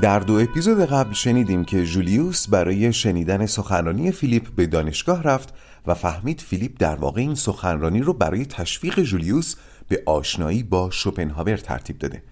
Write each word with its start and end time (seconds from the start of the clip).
در 0.00 0.18
دو 0.18 0.34
اپیزود 0.34 0.80
قبل 0.84 1.12
شنیدیم 1.12 1.64
که 1.64 1.84
جولیوس 1.84 2.48
برای 2.48 2.92
شنیدن 2.92 3.46
سخنرانی 3.46 4.12
فیلیپ 4.12 4.48
به 4.56 4.66
دانشگاه 4.66 5.22
رفت 5.22 5.54
و 5.86 5.94
فهمید 5.94 6.40
فیلیپ 6.40 6.72
در 6.78 6.94
واقع 6.94 7.20
این 7.20 7.34
سخنرانی 7.34 8.00
رو 8.00 8.12
برای 8.12 8.46
تشویق 8.46 9.02
جولیوس 9.02 9.54
به 9.88 10.02
آشنایی 10.06 10.62
با 10.62 10.90
شوپنهاور 10.90 11.56
ترتیب 11.56 11.98
داده. 11.98 12.22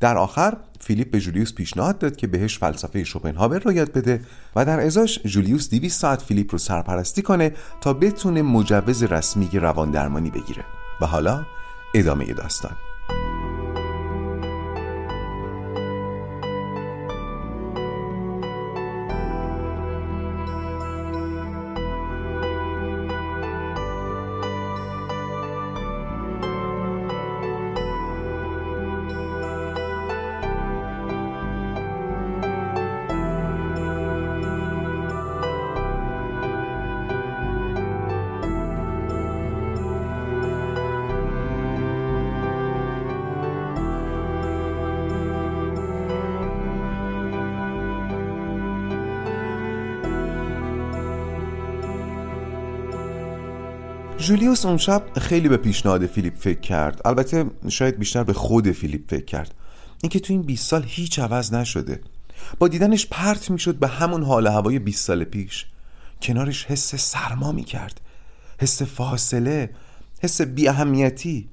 در 0.00 0.18
آخر 0.18 0.56
فیلیپ 0.80 1.10
به 1.10 1.20
جولیوس 1.20 1.54
پیشنهاد 1.54 1.98
داد 1.98 2.16
که 2.16 2.26
بهش 2.26 2.58
فلسفه 2.58 3.04
شوپنهاور 3.04 3.58
رو 3.58 3.72
یاد 3.72 3.92
بده 3.92 4.20
و 4.56 4.64
در 4.64 4.80
ازاش 4.80 5.18
جولیوس 5.18 5.70
200 5.70 6.00
ساعت 6.00 6.22
فیلیپ 6.22 6.52
رو 6.52 6.58
سرپرستی 6.58 7.22
کنه 7.22 7.52
تا 7.80 7.92
بتونه 7.92 8.42
مجوز 8.42 9.02
رسمی 9.02 9.48
روان 9.52 9.90
درمانی 9.90 10.30
بگیره. 10.30 10.64
و 11.00 11.06
حالا 11.06 11.46
ادامه 11.94 12.32
داستان. 12.32 12.76
جولیوس 54.24 54.66
اون 54.66 54.76
شب 54.76 55.02
خیلی 55.20 55.48
به 55.48 55.56
پیشنهاد 55.56 56.06
فیلیپ 56.06 56.36
فکر 56.36 56.60
کرد. 56.60 57.00
البته 57.04 57.46
شاید 57.68 57.98
بیشتر 57.98 58.24
به 58.24 58.32
خود 58.32 58.70
فیلیپ 58.70 59.10
فکر 59.10 59.24
کرد. 59.24 59.54
اینکه 60.02 60.20
تو 60.20 60.32
این 60.32 60.42
20 60.42 60.70
سال 60.70 60.84
هیچ 60.86 61.18
عوض 61.18 61.52
نشده. 61.52 62.00
با 62.58 62.68
دیدنش 62.68 63.06
پرت 63.06 63.50
می‌شد 63.50 63.74
به 63.74 63.88
همون 63.88 64.22
حال 64.22 64.46
هوای 64.46 64.78
20 64.78 65.06
سال 65.06 65.24
پیش. 65.24 65.66
کنارش 66.22 66.64
حس 66.64 66.94
سرما 66.94 67.52
می‌کرد. 67.52 68.00
حس 68.60 68.82
فاصله 68.82 69.70
حس 70.22 70.40
بی 70.40 70.68
اهمیتی 70.68 71.48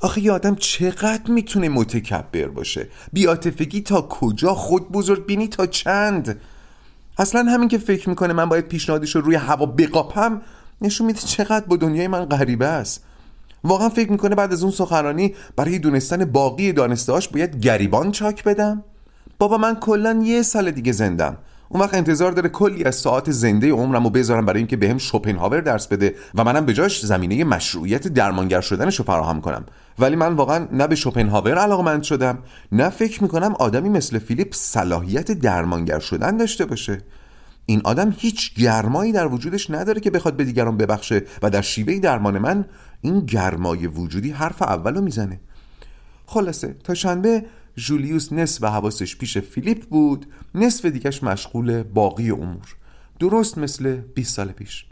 آخه 0.00 0.20
یه 0.20 0.32
آدم 0.32 0.54
چقدر 0.54 1.30
می‌تونه 1.30 1.68
متکبر 1.68 2.48
باشه؟ 2.48 2.88
بیاتفگی 3.12 3.80
تا 3.80 4.02
کجا؟ 4.02 4.54
خود 4.54 4.92
بزرگ 4.92 5.26
بینی 5.26 5.48
تا 5.48 5.66
چند؟ 5.66 6.40
اصلا 7.18 7.42
همین 7.42 7.68
که 7.68 7.78
فکر 7.78 8.08
می‌کنه 8.08 8.32
من 8.32 8.48
باید 8.48 8.68
پیشنهادش 8.68 9.14
رو 9.14 9.20
روی 9.20 9.34
هوا 9.34 9.66
بقاپم 9.66 10.42
نشون 10.82 11.06
میده 11.06 11.20
چقدر 11.20 11.66
با 11.66 11.76
دنیای 11.76 12.08
من 12.08 12.24
غریبه 12.24 12.66
است. 12.66 13.04
واقعا 13.64 13.88
فکر 13.88 14.12
می‌کنه 14.12 14.34
بعد 14.34 14.52
از 14.52 14.62
اون 14.62 14.72
سخنرانی 14.72 15.34
برای 15.56 15.78
دونستن 15.78 16.24
باقی 16.24 16.72
دانستهاش 16.72 17.28
باید 17.28 17.60
گریبان 17.60 18.12
چاک 18.12 18.44
بدم؟ 18.44 18.82
بابا 19.38 19.58
من 19.58 19.74
کلا 19.74 20.22
یه 20.24 20.42
سال 20.42 20.70
دیگه 20.70 20.92
زندم. 20.92 21.36
اون 21.68 21.82
وقت 21.82 21.94
انتظار 21.94 22.32
داره 22.32 22.48
کلی 22.48 22.84
از 22.84 22.94
ساعت 22.94 23.30
زنده 23.30 23.72
عمرم 23.72 24.04
رو 24.04 24.10
بذارم 24.10 24.46
برای 24.46 24.58
اینکه 24.58 24.76
بهم 24.76 24.98
شوپنهاور 24.98 25.60
درس 25.60 25.86
بده 25.86 26.14
و 26.34 26.44
منم 26.44 26.66
به 26.66 26.72
جاش 26.72 27.06
زمینه 27.06 27.44
مشروعیت 27.44 28.08
درمانگر 28.08 28.60
شدنش 28.60 28.96
رو 28.96 29.04
فراهم 29.04 29.40
کنم. 29.40 29.64
ولی 29.98 30.16
من 30.16 30.32
واقعا 30.32 30.68
نه 30.72 30.86
به 30.86 30.94
شوپنهاور 30.94 31.58
علاقمند 31.58 32.02
شدم 32.02 32.38
نه 32.72 32.88
فکر 32.88 33.22
می‌کنم 33.22 33.54
آدمی 33.58 33.88
مثل 33.88 34.18
فیلیپ 34.18 34.54
صلاحیت 34.54 35.32
درمانگر 35.32 35.98
شدن 35.98 36.36
داشته 36.36 36.64
باشه. 36.64 36.98
این 37.66 37.80
آدم 37.84 38.14
هیچ 38.18 38.54
گرمایی 38.54 39.12
در 39.12 39.26
وجودش 39.26 39.70
نداره 39.70 40.00
که 40.00 40.10
بخواد 40.10 40.36
به 40.36 40.44
دیگران 40.44 40.76
ببخشه 40.76 41.22
و 41.42 41.50
در 41.50 41.60
شیوه 41.60 41.98
درمان 41.98 42.38
من 42.38 42.64
این 43.00 43.20
گرمای 43.20 43.86
وجودی 43.86 44.30
حرف 44.30 44.62
اولو 44.62 45.00
می‌زنه. 45.00 45.40
خلاصه 46.26 46.76
تا 46.84 46.94
شنبه 46.94 47.44
جولیوس 47.76 48.32
نصف 48.32 48.64
حواسش 48.64 49.16
پیش 49.16 49.38
فیلیپ 49.38 49.84
بود 49.88 50.26
نصف 50.54 50.84
دیگش 50.84 51.22
مشغول 51.22 51.82
باقی 51.82 52.30
امور. 52.30 52.76
درست 53.18 53.58
مثل 53.58 53.96
20 53.96 54.36
سال 54.36 54.52
پیش. 54.52 54.86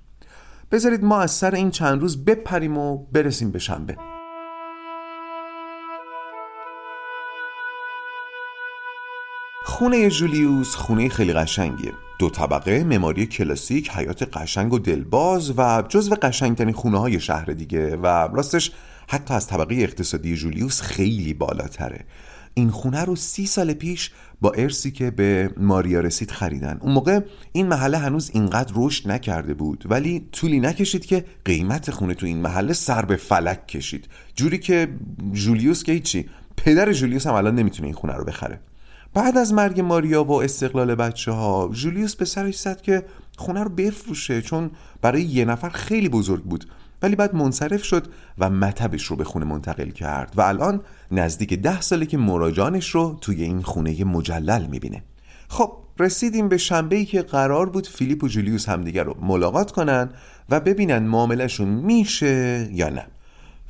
بذارید 0.73 1.05
ما 1.05 1.21
از 1.21 1.31
سر 1.31 1.55
این 1.55 1.71
چند 1.71 2.01
روز 2.01 2.25
بپریم 2.25 2.79
و 2.79 3.07
برسیم 3.13 3.51
به 3.51 3.59
شنبه. 3.59 3.97
خونه 9.83 10.11
جولیوس 10.11 10.75
خونه 10.75 11.09
خیلی 11.09 11.33
قشنگیه. 11.33 11.93
دو 12.19 12.31
طبقه 12.31 12.85
معماری 12.85 13.27
کلاسیک 13.27 13.91
حیات 13.91 14.37
قشنگ 14.37 14.73
و 14.73 14.79
دلباز 14.79 15.53
و 15.57 15.83
جزو 15.89 16.15
قشنگترین 16.15 16.73
خونه 16.73 16.99
های 16.99 17.21
شهر 17.21 17.45
دیگه 17.45 17.97
و 17.97 18.07
راستش 18.07 18.73
حتی 19.09 19.35
از 19.35 19.47
طبقه 19.47 19.75
اقتصادی 19.75 20.37
جولیوس 20.37 20.81
خیلی 20.81 21.35
بالاتره. 21.35 22.05
این 22.55 22.71
خونه 22.71 23.05
رو 23.05 23.17
سی 23.17 23.47
سال 23.47 23.73
پیش 23.73 24.11
با 24.41 24.51
ارسی 24.51 24.91
که 24.91 25.11
به 25.11 25.51
ماریا 25.57 26.01
رسید 26.01 26.31
خریدن. 26.31 26.79
اون 26.81 26.93
موقع 26.93 27.21
این 27.53 27.67
محله 27.67 27.99
هنوز 27.99 28.31
اینقدر 28.35 28.73
رشد 28.77 29.11
نکرده 29.11 29.55
بود 29.55 29.85
ولی 29.91 30.29
طولی 30.33 30.61
نکشید 30.61 31.07
که 31.07 31.25
قیمت 31.45 31.91
خونه 31.91 32.15
تو 32.15 32.27
این 32.27 32.39
محله 32.39 32.73
سر 32.73 33.05
به 33.05 33.17
فلک 33.17 33.67
کشید. 33.67 34.09
جوری 34.37 34.59
که 34.59 34.89
جولیوس 35.33 35.85
که 35.85 35.93
هیچی 35.93 36.29
پدر 36.57 36.93
جولیوس 36.93 37.27
هم 37.27 37.35
الان 37.35 37.55
نمی‌تونه 37.55 37.87
این 37.87 37.95
خونه 37.95 38.15
رو 38.15 38.25
بخره. 38.25 38.61
بعد 39.15 39.39
از 39.39 39.53
مرگ 39.53 39.81
ماریا 39.81 40.25
و 40.25 40.43
استقلال 40.43 40.95
بچه 40.95 41.33
ها 41.33 41.71
جولیوس 41.73 42.17
به 42.17 42.25
سرش 42.25 42.59
زد 42.59 42.81
که 42.81 43.05
خونه 43.37 43.63
رو 43.63 43.71
بفروشه 43.71 44.43
چون 44.43 44.71
برای 45.03 45.23
یه 45.23 45.45
نفر 45.45 45.69
خیلی 45.69 46.09
بزرگ 46.09 46.43
بود. 46.43 46.65
ولی 47.03 47.17
بعد 47.17 47.35
منصرف 47.35 47.85
شد 47.85 48.07
و 48.39 48.51
مطبش 48.51 49.05
رو 49.05 49.17
به 49.17 49.25
خونه 49.25 49.45
منتقل 49.45 49.91
کرد 49.91 50.33
و 50.37 50.41
الان 50.41 50.81
نزدیک 51.11 51.55
ده 51.55 51.81
ساله 51.81 52.07
که 52.07 52.19
مراجانش 52.19 52.91
رو 52.91 53.19
توی 53.21 53.43
این 53.43 53.63
خونه 53.63 54.05
مجلل 54.05 54.67
می‌بینه. 54.67 55.03
خب 55.49 55.73
رسیدیم 55.99 56.49
به 56.49 56.57
شنبه 56.57 56.97
ای 56.97 57.05
که 57.05 57.23
قرار 57.23 57.69
بود 57.69 57.87
فیلیپ 57.87 58.25
و 58.25 58.29
جولیوس 58.29 58.69
همدیگر 58.69 59.05
رو 59.05 59.17
ملاقات 59.21 59.71
کنن 59.71 60.11
و 60.51 60.61
ببینن 60.61 60.99
معاملهشون 60.99 61.69
میشه 61.69 62.69
یا 62.73 62.89
نه. 62.89 63.07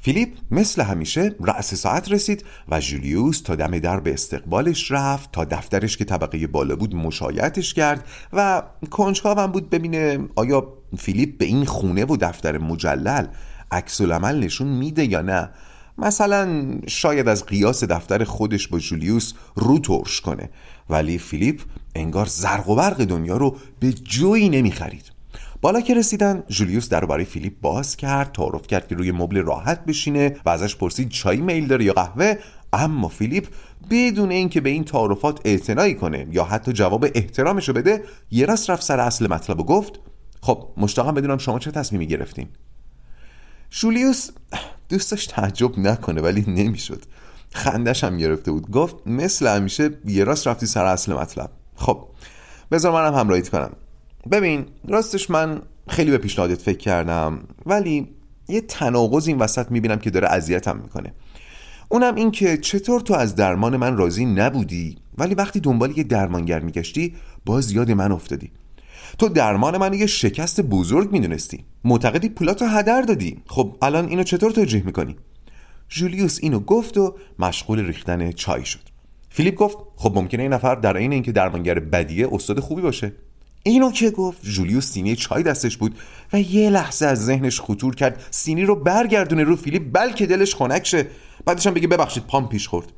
فیلیپ 0.05 0.29
مثل 0.51 0.83
همیشه 0.83 1.35
رأس 1.41 1.75
ساعت 1.75 2.13
رسید 2.13 2.45
و 2.69 2.81
جولیوس 2.81 3.41
تا 3.41 3.55
دم 3.55 3.79
در 3.79 4.01
به 4.01 4.13
استقبالش 4.13 4.91
رفت 4.91 5.33
تا 5.33 5.45
دفترش 5.45 5.97
که 5.97 6.05
طبقه 6.05 6.47
بالا 6.47 6.77
بود 6.77 6.95
مشایعتش 6.95 7.75
کرد 7.75 8.05
و 8.33 8.63
کنجکاوم 8.91 9.47
بود 9.47 9.71
ببینه 9.71 10.19
آیا 10.37 10.73
فیلیپ 10.99 11.39
به 11.39 11.45
این 11.45 11.65
خونه 11.65 12.05
و 12.05 12.17
دفتر 12.17 12.59
مجلل 12.59 13.27
عکس 13.71 14.01
العمل 14.01 14.39
نشون 14.39 14.69
میده 14.69 15.05
یا 15.05 15.23
نه. 15.23 15.51
مثلا 15.99 16.65
شاید 16.87 17.29
از 17.29 17.47
قیاس 17.47 17.85
دفتر 17.85 18.25
خودش 18.25 18.69
با 18.69 18.79
جولیوس 18.79 19.33
رو 19.55 19.79
ترش 19.79 20.21
کنه 20.21 20.51
ولی 20.91 21.19
فیلیپ 21.19 21.61
انگار 21.95 22.27
زرق 22.27 22.69
و 22.69 22.75
برق 22.75 23.05
دنیا 23.05 23.37
رو 23.37 23.57
به 23.81 23.93
جویی 23.93 24.49
نمی‌خرید. 24.49 25.12
بالا 25.63 25.81
که 25.81 25.95
رسیدن 25.95 26.43
جولیوس 26.49 26.89
در 26.89 27.05
برای 27.05 27.25
فیلیپ 27.25 27.61
باز 27.61 27.97
کرد 27.97 28.33
تعارف 28.33 28.67
کرد 28.67 28.89
که 28.89 28.95
روی 28.95 29.13
مبل 29.13 29.43
راحت 29.43 29.85
بشینه 29.85 30.37
و 30.45 30.51
ازش 30.51 30.77
پرسید 30.77 31.09
چای 31.09 31.37
میل 31.37 31.67
داره 31.67 31.85
یا 31.85 31.93
قهوه؟ 31.93 32.35
اما 32.73 33.09
فیلیپ 33.09 33.47
بدون 33.91 34.31
اینکه 34.31 34.61
به 34.61 34.71
این 34.71 34.85
تعارفات 34.85 35.41
اعتنایی 35.45 35.95
کنه 35.95 36.27
یا 36.31 36.45
حتی 36.45 36.73
جواب 36.73 37.07
احترامش 37.15 37.69
رو 37.69 37.75
بده 37.75 38.05
یه 38.31 38.47
راست 38.47 38.71
رفت 38.71 38.83
سر 38.83 39.01
اصل 39.01 39.27
مطلب 39.27 39.61
و 39.61 39.65
گفت 39.65 40.01
خب 40.41 40.69
مشتاقم 40.77 41.15
بدونم 41.15 41.39
شما 41.39 41.59
چه 41.59 41.71
تصمیمی 41.71 42.07
گرفتین. 42.07 42.49
جولیوس 43.71 44.31
دوستش 44.89 45.27
تعجب 45.27 45.79
نکنه 45.79 46.21
ولی 46.21 46.45
نمی‌شد. 46.49 47.03
خندش 47.53 48.05
هم 48.05 48.19
گرفته 48.19 48.53
بود. 48.53 48.71
گفت 48.71 48.97
مثل 49.07 49.47
همیشه 49.47 49.91
یه 50.05 50.25
راست 50.25 50.47
رفتی 50.47 50.67
سر 50.67 50.85
اصل 50.85 51.13
مطلب. 51.13 51.51
خب 51.77 52.09
بذار 52.71 52.93
منم 52.93 53.15
همراهیت 53.15 53.49
کنم. 53.49 53.71
ببین 54.31 54.67
راستش 54.89 55.31
من 55.31 55.63
خیلی 55.89 56.11
به 56.11 56.19
پیشنهادت 56.19 56.63
فکر 56.63 56.79
کردم 56.79 57.39
ولی 57.67 58.09
یه 58.49 58.61
تناقض 58.61 59.29
این 59.29 59.39
وسط 59.39 59.71
می‌بینم 59.71 59.99
که 59.99 60.11
داره 60.11 60.29
اذیتم 60.29 60.77
می‌کنه. 60.77 61.13
اونم 61.89 62.15
این 62.15 62.31
که 62.31 62.57
چطور 62.57 63.01
تو 63.01 63.15
از 63.15 63.35
درمان 63.35 63.77
من 63.77 63.97
راضی 63.97 64.25
نبودی 64.25 64.97
ولی 65.19 65.35
وقتی 65.35 65.61
دنبال 65.61 65.99
یه 65.99 66.05
درمانگر 66.05 66.61
میگشتی 66.61 67.15
باز 67.45 67.73
یاد 67.73 67.91
من 67.91 68.13
افتادی. 68.13 68.51
تو 69.19 69.29
درمان 69.29 69.77
من 69.77 69.95
یه 69.95 70.07
شکست 70.07 70.61
بزرگ 70.61 71.13
می‌دونستی. 71.13 71.65
معتقدی 71.85 72.29
پولاتو 72.29 72.65
هدر 72.65 73.03
دادی. 73.03 73.43
خب 73.47 73.77
الان 73.83 74.09
اینو 74.09 74.23
چطور 74.23 74.51
توجیه 74.51 74.83
می‌کنی؟ 74.87 75.17
جولیوس 75.89 76.39
اینو 76.43 76.61
گفت 76.61 76.99
و 76.99 77.17
مشغول 77.39 77.87
ریختن 77.87 78.33
چای 78.33 78.65
شد. 78.65 78.81
فیلیپ 79.31 79.55
گفت 79.55 79.79
خب 79.97 80.13
ممکنه 80.15 80.43
این 80.43 80.53
نفر 80.53 80.75
در 80.75 80.97
این 80.97 81.13
اینکه 81.13 81.33
درمانگر 81.33 81.79
بدیه 81.79 82.29
استاد 82.33 82.61
خوبی 82.61 82.83
باشه. 82.83 83.13
اینو 83.63 83.93
که 83.93 84.11
گفت. 84.11 84.43
جولیوس 84.43 84.87
سینی 84.87 85.17
چای 85.17 85.43
دستش 85.43 85.77
بود 85.77 85.99
و 86.33 86.41
یه 86.41 86.71
لحظه 86.71 87.07
از 87.07 87.25
ذهنش 87.25 87.61
خطور 87.61 87.95
کرد. 87.95 88.27
سینی 88.31 88.65
رو 88.65 88.75
برگردونه 88.75 89.45
رو 89.45 89.57
فیلیپ 89.57 89.83
بلکه 89.93 90.27
دلش 90.27 90.55
خنک 90.55 90.87
شه. 90.87 91.07
بعدش 91.45 91.67
هم 91.67 91.75
بگه 91.75 91.89
ببخشید 91.89 92.27
پام 92.27 92.49
پیش 92.49 92.69
خورد. 92.69 92.93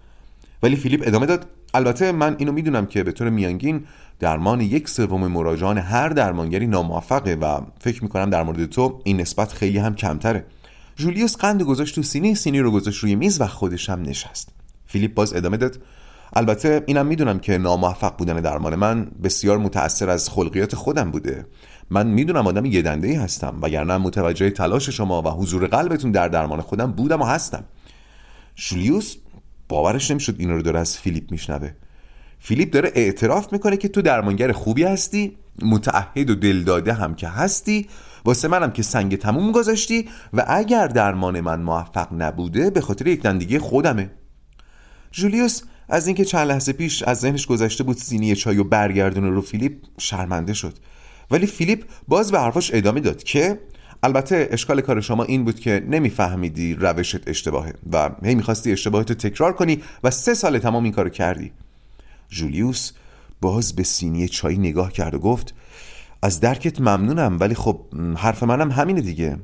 ولی 0.62 0.76
فیلیپ 0.76 1.02
ادامه 1.06 1.26
داد. 1.26 1.46
البته 1.74 2.12
من 2.12 2.36
اینو 2.38 2.52
می‌دونم 2.52 2.86
که 2.86 3.02
به 3.02 3.12
طور 3.12 3.30
میانگین 3.30 3.84
درمان 4.20 4.60
یک 4.60 4.88
سوم 4.88 5.26
مراجعان 5.26 5.78
هر 5.78 6.08
درمانگری 6.08 6.66
ناموفقه 6.66 7.34
و 7.34 7.60
فکر 7.80 8.02
می‌کنم 8.02 8.30
در 8.30 8.42
مورد 8.42 8.66
تو 8.66 9.00
این 9.04 9.20
نسبت 9.20 9.52
خیلی 9.52 9.78
هم 9.78 9.94
کمتره. 9.94 10.44
جولیوس 10.96 11.36
قند 11.36 11.62
گذاشت 11.62 11.94
تو 11.94 12.02
سینی 12.02 12.34
سینی 12.34 12.60
رو 12.60 12.70
گذاشت 12.70 13.02
روی 13.02 13.14
میز 13.14 13.40
و 13.40 13.46
خودش 13.46 13.90
هم 13.90 14.02
نشست. 14.02 14.48
فیلیپ 14.86 15.14
باز 15.14 15.34
ادامه 15.34 15.56
داد. 15.56 15.78
البته 16.36 16.82
اینم 16.86 17.06
می‌دونم 17.06 17.38
که 17.38 17.58
ناموفق 17.58 18.16
بودن 18.16 18.40
درمان 18.40 18.74
من 18.74 19.10
بسیار 19.22 19.58
متأثر 19.58 20.10
از 20.10 20.28
خلقیات 20.28 20.74
خودم 20.74 21.10
بوده. 21.10 21.46
من 21.90 22.06
می‌دونم 22.06 22.46
آدم 22.46 22.64
یه 22.64 22.82
دنده 22.82 23.08
ای 23.08 23.14
هستم 23.14 23.58
وگرنه 23.62 23.96
متوجه 23.96 24.50
تلاش 24.50 24.88
شما 24.88 25.22
و 25.22 25.28
حضور 25.28 25.66
قلبتون 25.66 26.10
در 26.10 26.28
درمان 26.28 26.60
خودم 26.60 26.92
بودم 26.92 27.22
و 27.22 27.24
هستم. 27.24 27.64
جولیوس 28.54 29.16
باورش 29.68 30.10
نمی‌شد 30.10 30.36
اینو 30.38 30.56
رو 30.56 30.62
داره 30.62 30.80
از 30.80 30.98
فیلیپ 30.98 31.30
میشنوه. 31.30 31.70
فیلیپ 32.38 32.70
داره 32.72 32.92
اعتراف 32.94 33.52
می‌کنه 33.52 33.76
که 33.76 33.88
تو 33.88 34.02
درمانگر 34.02 34.52
خوبی 34.52 34.84
هستی 34.84 35.36
متعهد 35.62 36.30
و 36.30 36.34
دلداده 36.34 36.92
هم 36.92 37.14
که 37.14 37.28
هستی 37.28 37.88
واسه 38.24 38.48
منم 38.48 38.70
که 38.70 38.82
سنگ 38.82 39.18
تموم 39.18 39.52
گذاشتی 39.52 40.08
و 40.32 40.44
اگر 40.48 40.86
درمان 40.86 41.40
من 41.40 41.62
موفق 41.62 42.08
نبوده 42.12 42.70
به 42.70 42.80
خاطر 42.80 43.06
یک 43.06 43.22
دندگی 43.22 43.58
خودمه. 43.58 44.10
جولیوس 45.12 45.62
از 45.88 46.06
اینکه 46.06 46.24
چند 46.24 46.48
لحظه 46.48 46.72
پیش 46.72 47.02
از 47.02 47.20
ذهنش 47.20 47.46
گذشته 47.46 47.84
بود 47.84 47.96
سینی 47.96 48.36
چای 48.36 48.58
و 48.58 48.64
برگردونه 48.64 49.28
رو 49.28 49.40
فیلیپ 49.40 49.72
شرمنده 49.98 50.54
شد. 50.54 50.74
ولی 51.30 51.46
فیلیپ 51.46 51.84
باز 52.08 52.32
به 52.32 52.40
حرفاش 52.40 52.70
ادامه 52.74 53.00
داد 53.00 53.22
که 53.22 53.58
البته 54.02 54.48
اشکال 54.50 54.80
کار 54.80 55.00
شما 55.00 55.24
این 55.24 55.44
بود 55.44 55.60
که 55.60 55.84
نمیفهمیدی 55.88 56.74
روشت 56.74 57.28
اشتباهه 57.28 57.74
و 57.92 58.10
هی 58.24 58.34
می‌خواستی 58.34 58.72
اشتباهت 58.72 59.12
تکرار 59.12 59.52
کنی 59.52 59.82
و 60.04 60.10
سه 60.10 60.34
سال 60.34 60.58
تمام 60.58 60.84
این 60.84 60.92
کارو 60.92 61.10
کردی. 61.10 61.52
جولیوس 62.28 62.92
باز 63.40 63.76
به 63.76 63.82
سینی 63.82 64.28
چای 64.28 64.58
نگاه 64.58 64.92
کرد 64.92 65.14
و 65.14 65.18
گفت 65.18 65.54
از 66.22 66.40
درکت 66.40 66.80
ممنونم 66.80 67.36
ولی 67.40 67.54
خب 67.54 67.80
حرف 68.16 68.42
منم 68.42 68.70
همینه 68.70 69.00
دیگه. 69.00 69.38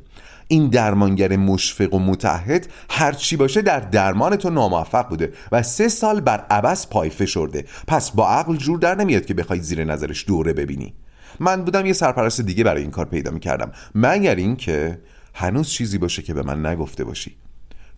این 0.51 0.69
درمانگر 0.69 1.37
مشفق 1.37 1.95
و 1.95 1.99
متحد 1.99 2.69
هرچی 2.91 3.37
باشه 3.37 3.63
در 3.63 3.81
درمان 3.81 4.37
تو 4.37 4.51
ناموفق 4.51 5.09
بوده 5.09 5.33
و 5.53 5.63
سه 5.63 5.89
سال 5.89 6.21
بر 6.21 6.47
عبس 6.51 6.87
پای 6.87 7.11
فشرده. 7.11 7.65
پس 7.87 8.11
با 8.11 8.29
عقل 8.29 8.57
جور 8.57 8.79
در 8.79 8.95
نمیاد 8.95 9.27
که 9.27 9.35
بخوای 9.35 9.61
زیر 9.61 9.85
نظرش 9.85 10.25
دوره 10.29 10.53
ببینی. 10.53 10.95
من 11.41 11.65
بودم 11.65 11.87
یه 11.87 11.93
سرپرست 11.93 12.41
دیگه 12.41 12.65
برای 12.65 12.83
این 12.83 12.91
کار 12.91 13.07
پیدا 13.07 13.31
می‌کردم. 13.31 13.73
مگر 13.95 14.35
اینکه 14.35 14.99
هنوز 15.35 15.69
چیزی 15.69 15.99
باشه 15.99 16.23
که 16.23 16.35
به 16.35 16.43
من 16.43 16.67
نگفته 16.67 17.05
باشی. 17.05 17.37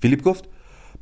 فیلیپ 0.01 0.23
گفت 0.23 0.45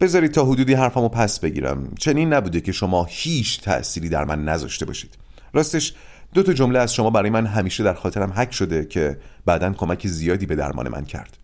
بذارید 0.01 0.33
تا 0.33 0.45
حدودی 0.45 0.75
حرفمو 0.75 1.09
پس 1.09 1.41
بگیرم. 1.41 1.95
چنین 1.99 2.33
نبوده 2.33 2.61
که 2.61 2.73
شما 2.73 3.07
هیچ 3.09 3.61
تأثیری 3.61 4.09
در 4.09 4.25
من 4.25 4.45
نذاشته 4.45 4.85
باشید. 4.87 5.19
راستش 5.53 5.95
دو 6.35 6.43
تا 6.43 6.53
جمله 6.53 6.79
از 6.79 6.95
شما 6.95 7.11
برای 7.11 7.31
من 7.31 7.47
همیشه 7.47 7.85
در 7.85 7.95
خاطرم 7.95 8.33
حک 8.37 8.53
شده 8.53 8.85
که 8.85 9.19
بعدا 9.47 9.73
کمک 9.73 10.07
زیادی 10.07 10.47
به 10.47 10.57
درمان 10.57 10.89
من 10.89 11.05
کرد. 11.05 11.37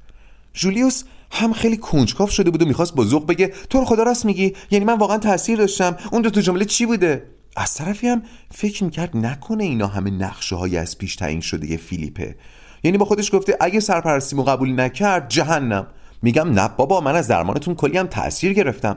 جولیوس 0.52 1.04
هم 1.30 1.52
خیلی 1.52 1.76
کنجکاو 1.76 2.28
شده 2.28 2.50
بود 2.50 2.62
و 2.62 2.66
می‌خواست 2.66 2.94
با 2.94 3.04
ذوق 3.04 3.26
بگه 3.26 3.52
تو 3.70 3.84
خدا 3.84 4.02
راست 4.02 4.24
میگی؟ 4.24 4.52
یعنی 4.70 4.84
من 4.84 4.98
واقعا 4.98 5.18
تاثیر 5.18 5.58
داشتم. 5.58 5.96
اون 6.12 6.22
دو 6.22 6.30
تا 6.30 6.40
جمله 6.40 6.64
چی 6.64 6.86
بوده؟ 6.86 7.22
از 7.56 7.74
طرفی 7.74 8.08
هم 8.08 8.22
فکر 8.54 8.84
می‌کرد 8.84 9.16
نکنه 9.16 9.64
اینا 9.64 9.86
همه 9.86 10.10
نقشه 10.10 10.56
های 10.56 10.76
از 10.76 10.98
پیش 10.98 11.16
تعیین 11.16 11.40
شده 11.40 11.70
یه 11.70 11.76
فیلیپه. 11.76 12.36
یعنی 12.82 12.98
با 12.98 13.04
خودش 13.04 13.34
گفته 13.34 13.56
اگه 13.60 13.80
سرپرستیمو 13.80 14.42
قبول 14.42 14.80
نکرد 14.80 15.28
جهنم. 15.28 15.86
میگم 16.22 16.48
نه 16.52 16.68
بابا 16.68 17.00
من 17.00 17.16
از 17.16 17.28
درمانتون 17.28 17.74
کلی 17.74 17.98
هم 17.98 18.06
تاثیر 18.06 18.52
گرفتم. 18.52 18.96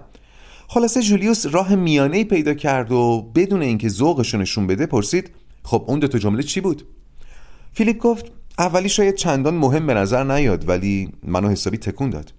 خلاصه 0.67 1.01
جولیوس 1.01 1.45
راه 1.51 1.75
میانه 1.75 2.23
پیدا 2.23 2.53
کرد 2.53 2.91
و 2.91 3.31
بدون 3.35 3.61
اینکه 3.61 3.89
ذوقش 3.89 4.35
نشون 4.35 4.67
بده 4.67 4.85
پرسید 4.85 5.31
خب 5.63 5.85
اون 5.87 5.99
دو 5.99 6.07
تا 6.07 6.17
جمله 6.17 6.43
چی 6.43 6.61
بود؟ 6.61 6.83
فیلیپ 7.71 7.97
گفت 7.97 8.25
اولی 8.59 8.89
شاید 8.89 9.15
چندان 9.15 9.53
مهم 9.53 9.87
به 9.87 9.93
نظر 9.93 10.23
نیاد 10.23 10.69
ولی 10.69 11.11
منو 11.23 11.49
حسابی 11.49 11.77
تکون 11.77 12.09
داد. 12.09 12.33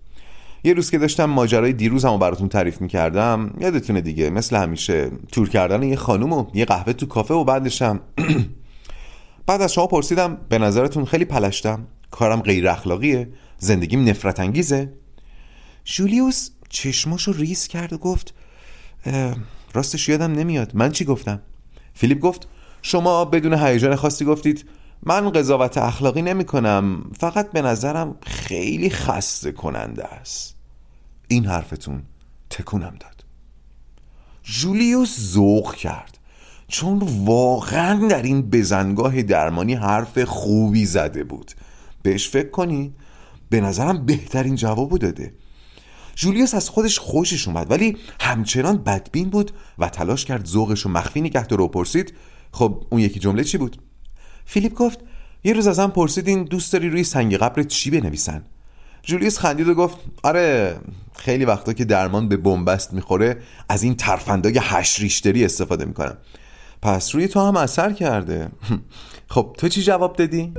یه 0.65 0.73
روز 0.73 0.91
که 0.91 0.99
داشتم 0.99 1.25
ماجرای 1.25 1.73
دیروزمو 1.73 2.19
براتون 2.19 2.49
تعریف 2.49 2.81
می‌کردم 2.81 3.55
یادتونه 3.61 4.01
دیگه 4.01 4.31
مثل 4.31 4.57
همیشه 4.57 5.11
تور 5.33 5.49
کردن 5.49 5.83
یه 5.83 5.97
خانوم 5.97 6.33
و 6.33 6.47
یه 6.55 6.65
قهوه 6.65 6.93
تو 6.93 7.07
کافه 7.07 7.35
و 7.35 7.45
بعدشم. 7.45 8.01
بعد 9.47 9.63
از 9.63 9.73
شما 9.73 9.87
پرسیدم 9.87 10.39
به 10.49 10.59
نظرتون 10.59 11.05
خیلی 11.05 11.25
پلشتم؟ 11.25 11.87
کارم 12.11 12.41
غیر 12.41 12.69
اخلاقیه؟ 12.69 13.29
زندگیم 13.59 14.09
نفرت 14.09 14.41
انگیزه؟ 14.41 14.93
جولیوس 15.85 16.51
چشماشو 16.69 17.33
ریز 17.33 17.69
کرد 17.69 17.93
و 17.93 17.99
گفت 17.99 18.35
راستش 19.75 20.09
یادم 20.09 20.33
نمیاد. 20.33 20.71
من 20.75 20.93
چی 20.93 21.05
گفتم؟ 21.05 21.41
فیلیپ 21.95 22.19
گفت 22.19 22.49
شما 22.83 23.25
بدون 23.25 23.55
هیجان 23.55 23.97
خاصی 23.97 24.25
گفتید 24.25 24.65
من 25.03 25.31
قضاوت 25.31 25.79
اخلاقی 25.79 26.23
نمی 26.23 26.45
کنم 26.45 27.11
فقط 27.19 27.53
به 27.53 27.63
نظرم 27.63 28.17
خیلی 28.27 28.91
خسته 28.91 29.53
کننده 29.53 30.05
است. 30.05 30.57
این 31.29 31.47
حرفتون 31.47 32.03
تکونم 32.51 32.95
داد. 33.01 33.25
جولیوس 34.43 35.21
ذوق 35.21 35.75
کرد 35.75 36.19
چون 36.69 36.99
واقعا 37.25 38.09
در 38.09 38.23
این 38.23 38.43
بزنگاه 38.43 39.23
درمانی 39.23 39.75
حرف 39.75 40.19
خوبی 40.19 40.87
زده 40.87 41.25
بود. 41.25 41.53
بهش 42.03 42.29
فکر 42.29 42.51
کنی؟ 42.51 42.95
به 43.51 43.61
نظرم 43.61 44.07
بهترین 44.07 44.57
جوابو 44.57 44.99
داده. 44.99 45.33
جولیوس 46.15 46.55
از 46.55 46.69
خودش 46.69 46.99
خوشش 46.99 47.49
اومد 47.49 47.71
ولی 47.71 47.97
همچنان 48.21 48.77
بدبین 48.77 49.31
بود 49.31 49.51
و 49.79 49.89
تلاش 49.89 50.25
کرد 50.25 50.47
ذوقش 50.47 50.81
رو 50.81 50.91
مخفی 50.91 51.21
نگه 51.21 51.47
رو 51.47 51.69
پرسید 51.69 52.15
خب 52.53 52.87
اون 52.91 53.01
یکی 53.01 53.21
جمله 53.21 53.45
چی 53.45 53.59
بود؟ 53.59 53.77
فیلیپ 54.45 54.75
گفت 54.75 54.99
یه 55.45 55.53
روز 55.53 55.67
ازم 55.67 55.87
پرسیدین 55.87 56.45
دوست 56.45 56.73
داری 56.73 56.91
روی 56.91 57.05
سنگ 57.05 57.37
قبر 57.37 57.63
چی 57.63 57.91
بنویسن؟ 57.91 58.45
جولیوس 59.03 59.39
خندید 59.39 59.69
و 59.69 59.75
گفت 59.75 59.97
آره 60.23 60.77
خیلی 61.15 61.45
وقتا 61.45 61.73
که 61.73 61.85
درمان 61.85 62.29
به 62.29 62.37
بنبست 62.37 62.95
می‌خوره 62.95 63.37
از 63.69 63.83
این 63.83 63.95
ترفندای 63.95 64.59
هش 64.63 65.01
ریشتری 65.01 65.45
استفاده 65.45 65.85
می‌کنم. 65.85 66.17
پس 66.83 67.15
روی 67.15 67.29
تو 67.29 67.41
هم 67.41 67.57
اثر 67.57 67.93
کرده. 67.93 68.49
خب 69.35 69.55
تو 69.59 69.69
چی 69.69 69.83
جواب 69.83 70.17
دادی؟ 70.17 70.53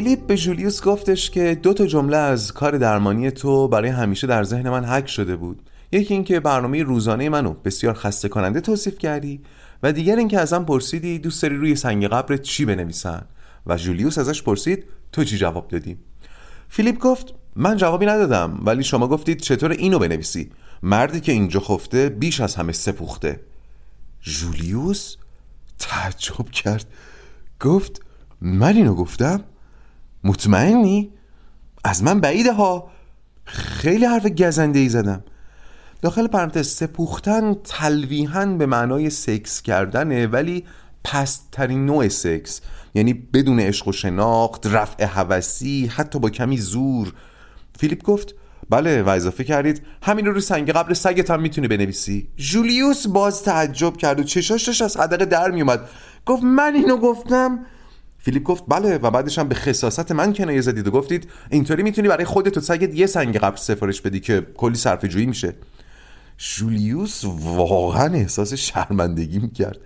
فیلیپ 0.00 0.26
به 0.26 0.36
جولیوس 0.36 0.82
گفتش 0.82 1.30
که 1.30 1.54
دو 1.62 1.74
تا 1.74 1.86
جمله 1.86 2.16
از 2.16 2.52
کار 2.52 2.78
درمانی 2.78 3.30
تو 3.30 3.68
برای 3.68 3.90
همیشه 3.90 4.26
در 4.26 4.44
ذهن 4.44 4.70
من 4.70 4.84
حک 4.84 5.08
شده 5.08 5.36
بود. 5.36 5.62
یکی 5.92 6.14
اینکه 6.14 6.40
برنامه 6.40 6.82
روزانه 6.82 7.28
منو 7.28 7.54
بسیار 7.64 7.94
خسته 7.94 8.28
کننده 8.28 8.60
توصیف 8.60 8.98
کردی 8.98 9.40
و 9.82 9.92
دیگر 9.92 10.16
اینکه 10.16 10.40
ازم 10.40 10.64
پرسیدی 10.64 11.18
دوست 11.18 11.42
داری 11.42 11.56
روی 11.56 11.76
سنگ 11.76 12.06
قبرت 12.06 12.42
چی 12.42 12.64
بنویسن 12.64 13.22
و 13.66 13.76
جولیوس 13.76 14.18
ازش 14.18 14.42
پرسید 14.42 14.84
تو 15.12 15.24
چی 15.24 15.38
جواب 15.38 15.68
دادی. 15.68 15.96
فیلیپ 16.68 16.98
گفت 16.98 17.34
من 17.56 17.76
جوابی 17.76 18.06
ندادم 18.06 18.60
ولی 18.62 18.84
شما 18.84 19.08
گفتید 19.08 19.40
چطور 19.40 19.70
اینو 19.70 19.98
بنویسی؟ 19.98 20.50
مردی 20.82 21.20
که 21.20 21.32
اینجا 21.32 21.60
خفته 21.60 22.08
بیش 22.08 22.40
از 22.40 22.54
همه 22.54 22.72
سپوخته. 22.72 23.40
جولیوس 24.20 25.16
تعجب 25.78 26.50
کرد. 26.50 26.86
گفت 27.60 28.02
من 28.40 28.76
اینو 28.76 28.94
گفتم؟ 28.94 29.44
مطمئنی؟ 30.24 31.10
از 31.84 32.02
من 32.02 32.20
بعیده 32.20 32.52
ها. 32.52 32.90
خیلی 33.44 34.04
حرف 34.04 34.26
گزنده 34.26 34.78
ای 34.78 34.88
زدم. 34.88 35.24
داخل 36.02 36.26
پرانتز 36.26 36.68
سپوختن 36.68 37.54
تلویحا 37.64 38.46
به 38.46 38.66
معنای 38.66 39.10
سکس 39.10 39.62
کردنه 39.62 40.26
ولی 40.26 40.64
پسترین 41.04 41.86
نوع 41.86 42.08
سکس. 42.08 42.60
یعنی 42.94 43.12
بدون 43.12 43.60
عشق 43.60 43.88
و 43.88 43.92
شناخت 43.92 44.66
رفع 44.66 45.04
هوسی 45.04 45.86
حتی 45.86 46.18
با 46.18 46.30
کمی 46.30 46.58
زور. 46.58 47.12
فیلیپ 47.78 48.02
گفت 48.02 48.34
بله 48.70 49.02
و 49.02 49.08
اضافه 49.08 49.44
کردید 49.44 49.82
همین 50.02 50.26
رو 50.26 50.40
سنگ 50.40 50.70
قبل 50.70 50.94
سگت 50.94 51.30
هم 51.30 51.40
می‌تونی 51.40 51.68
بنویسی. 51.68 52.28
جولیوس 52.36 53.06
باز 53.06 53.42
تعجب 53.42 53.96
کرد 53.96 54.20
و 54.20 54.22
چشاش 54.22 54.82
از 54.82 54.96
حدقه 54.96 55.24
در 55.24 55.50
میومد 55.50 55.88
گفت 56.26 56.42
من 56.42 56.74
اینو 56.74 56.96
گفتم؟ 56.96 57.66
فیلیپ 58.22 58.42
گفت 58.42 58.64
بله 58.68 58.98
و 58.98 59.10
بعدش 59.10 59.38
هم 59.38 59.48
به 59.48 59.54
خصاصت 59.54 60.12
من 60.12 60.32
کنایه 60.32 60.60
زدید 60.60 60.86
و 60.86 60.90
گفتید 60.90 61.28
اینطوری 61.50 61.82
می‌تونی 61.82 62.08
برای 62.08 62.24
خودت 62.24 62.56
و 62.56 62.60
سگت 62.60 62.94
یه 62.94 63.06
سنگ 63.06 63.36
قبل 63.36 63.56
سفارش 63.56 64.00
بدی 64.00 64.20
که 64.20 64.46
کلی 64.56 64.74
صرفه 64.74 65.08
جویی 65.08 65.26
میشه. 65.26 65.54
جولیوس 66.38 67.24
واقعا 67.40 68.14
احساس 68.14 68.54
شرمندگی 68.54 69.38
می‌کرد. 69.38 69.78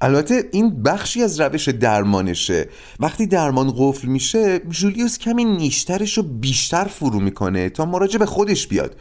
البته 0.00 0.48
این 0.52 0.82
بخشی 0.82 1.22
از 1.22 1.40
روش 1.40 1.68
درمانشه. 1.68 2.68
وقتی 3.00 3.26
درمان 3.26 3.74
قفل 3.76 4.08
میشه 4.08 4.58
جولیوس 4.58 5.18
کمی 5.18 5.44
نیشترش 5.44 6.18
رو 6.18 6.22
بیشتر 6.22 6.84
فرو 6.84 7.20
می‌کنه 7.20 7.68
تا 7.68 7.84
مراجع 7.84 8.18
به 8.18 8.26
خودش 8.26 8.66
بیاد. 8.66 8.96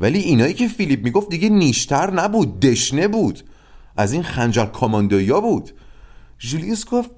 ولی 0.00 0.18
اینایی 0.18 0.54
که 0.54 0.68
فیلیپ 0.68 1.04
می‌گفت 1.04 1.28
دیگه 1.28 1.48
نیشتر 1.48 2.10
نبود 2.10 2.60
دشنه 2.60 3.08
بود. 3.08 3.40
از 3.96 4.12
این 4.12 4.22
خنجر 4.22 4.66
کاماندویا 4.66 5.40
بود. 5.40 5.70
جولیوس 6.38 6.84
گفت 6.84 7.10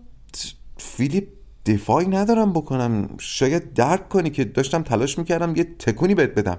فیلیپ 0.76 1.28
دفاعی 1.66 2.06
ندارم 2.06 2.52
بکنم. 2.52 3.08
شاید 3.18 3.72
درک 3.72 4.08
کنی 4.08 4.30
که 4.30 4.44
داشتم 4.44 4.82
تلاش 4.82 5.18
می‌کردم 5.18 5.56
یه 5.56 5.64
تکونی 5.64 6.14
بهت 6.14 6.34
بدم. 6.34 6.58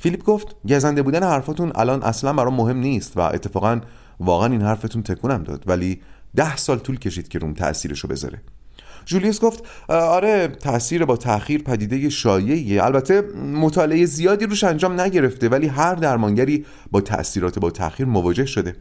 فیلیپ 0.00 0.24
گفت 0.24 0.56
گزنده 0.68 1.02
بودن 1.02 1.22
حرفاتون 1.22 1.72
الان 1.74 2.02
اصلا 2.02 2.32
برام 2.32 2.54
مهم 2.54 2.76
نیست 2.76 3.16
و 3.16 3.20
اتفاقا 3.20 3.80
واقعا 4.20 4.52
این 4.52 4.62
حرفتون 4.62 5.02
تکونم 5.02 5.42
داد 5.42 5.64
ولی 5.66 6.00
ده 6.36 6.56
سال 6.56 6.78
طول 6.78 6.98
کشید 6.98 7.28
که 7.28 7.38
روم 7.38 7.54
تاثیرشو 7.54 8.08
بذاره. 8.08 8.40
جولیوس 9.04 9.40
گفت 9.40 9.64
آره 9.88 10.48
تاثیر 10.48 11.04
با 11.04 11.16
تاخیر 11.16 11.62
پدیده 11.62 12.08
شایعیه 12.08 12.84
البته 12.84 13.20
مطالعه 13.52 14.04
زیادی 14.04 14.46
روش 14.46 14.64
انجام 14.64 15.00
نگرفته 15.00 15.48
ولی 15.48 15.66
هر 15.66 15.94
درمانگری 15.94 16.66
با 16.90 17.00
تاثیرات 17.00 17.58
با 17.58 17.70
تاخیر 17.70 18.06
مواجه 18.06 18.46
شده. 18.46 18.76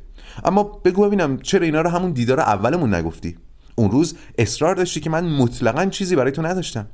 اما 0.45 0.63
بگو 0.63 1.07
ببینم 1.07 1.37
چرا 1.37 1.65
اینا 1.65 1.81
رو 1.81 1.89
همون 1.89 2.11
دیدار 2.11 2.39
اولمون 2.39 2.93
نگفتی؟ 2.93 3.37
اون 3.79 3.91
روز 3.91 4.15
اصرار 4.37 4.75
داشتی 4.75 4.99
که 4.99 5.09
من 5.09 5.25
مطلقا 5.25 5.85
چیزی 5.85 6.15
برای 6.15 6.31
تو 6.31 6.41
نداشتم. 6.41 6.87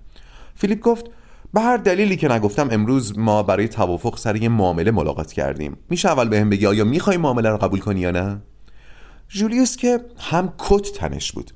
فیلیپ 0.55 0.79
گفت 0.79 1.05
به 1.53 1.61
هر 1.61 1.77
دلیلی 1.77 2.17
که 2.17 2.31
نگفتم 2.31 2.67
امروز 2.71 3.17
ما 3.17 3.43
برای 3.43 3.67
توافق 3.67 4.17
سر 4.17 4.35
یه 4.35 4.49
معامله 4.49 4.91
ملاقات 4.91 5.31
کردیم. 5.31 5.77
میشه 5.89 6.09
اول 6.09 6.29
بهم 6.29 6.49
بگی 6.49 6.65
آیا 6.65 6.83
می‌خوای 6.83 7.17
معامله 7.17 7.49
رو 7.49 7.57
قبول 7.57 7.79
کنی 7.79 7.99
یا 7.99 8.11
نه؟ 8.11 8.41
جولیوس 9.29 9.77
که 9.77 9.99
هم 10.17 10.53
کت 10.57 10.91
تنش 10.91 11.31
بود 11.31 11.51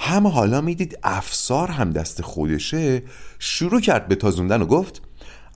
هم 0.00 0.26
حالا 0.26 0.60
می‌دید 0.60 0.98
افسار 1.02 1.68
هم 1.70 1.90
دست 1.90 2.22
خودشه 2.22 3.02
شروع 3.38 3.80
کرد 3.80 4.08
به 4.08 4.14
تازوندن 4.14 4.62
و 4.62 4.66
گفت 4.66 5.02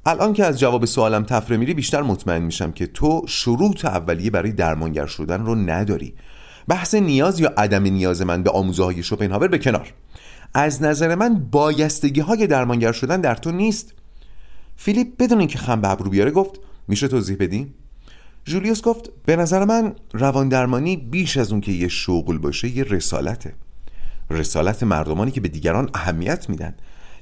الان 0.07 0.33
که 0.33 0.45
از 0.45 0.59
جواب 0.59 0.85
سوالم 0.85 1.25
تفره 1.25 1.57
میری 1.57 1.75
بیشتر 1.75 2.03
مطمئن 2.03 2.43
میشم 2.43 2.73
که 2.73 2.87
تو 2.87 3.23
شروط 3.27 3.85
اولیه 3.85 4.31
برای 4.31 4.53
درمانگر 4.53 5.07
شدن 5.07 5.45
رو 5.45 5.55
نداری. 5.55 6.15
بحث 6.69 6.95
نیاز 6.95 7.41
یا 7.41 7.53
عدم 7.57 7.83
نیاز 7.83 8.23
من 8.23 8.43
به 8.43 8.51
آموزه 8.51 8.85
های 8.85 9.03
شوپنهاور 9.03 9.49
به 9.49 9.59
کنار. 9.59 9.95
از 10.55 10.83
نظر 10.83 11.15
من 11.15 11.35
بایستگی 11.51 12.21
های 12.21 12.47
درمانگر 12.47 12.93
شدن 12.93 13.21
در 13.21 13.35
تو 13.35 13.53
نیست. 13.53 13.95
فیلیپ 14.77 15.17
بدون 15.19 15.39
اینکه 15.39 15.59
خم 15.59 15.81
به 15.81 15.91
ابرو 15.91 16.11
بیاره 16.11 16.31
گفت 16.31 16.61
میشه 16.89 17.09
توضیح 17.09 17.37
بدی؟ 17.41 17.75
جولیوس 18.45 18.83
گفت 18.83 19.11
به 19.27 19.37
نظر 19.37 19.65
من 19.65 19.95
روان 20.13 20.49
درمانی 20.49 20.97
بیش 20.97 21.37
از 21.37 21.53
اون 21.53 21.61
که 21.61 21.73
یه 21.73 21.89
شغل 21.89 22.39
باشه 22.39 22.69
یه 22.69 22.85
رسالته. 22.85 23.55
رسالت 24.31 24.83
مردمانی 24.83 25.31
که 25.31 25.41
به 25.41 25.49
دیگران 25.49 25.91
اهمیت 25.95 26.51
میدن. 26.51 26.75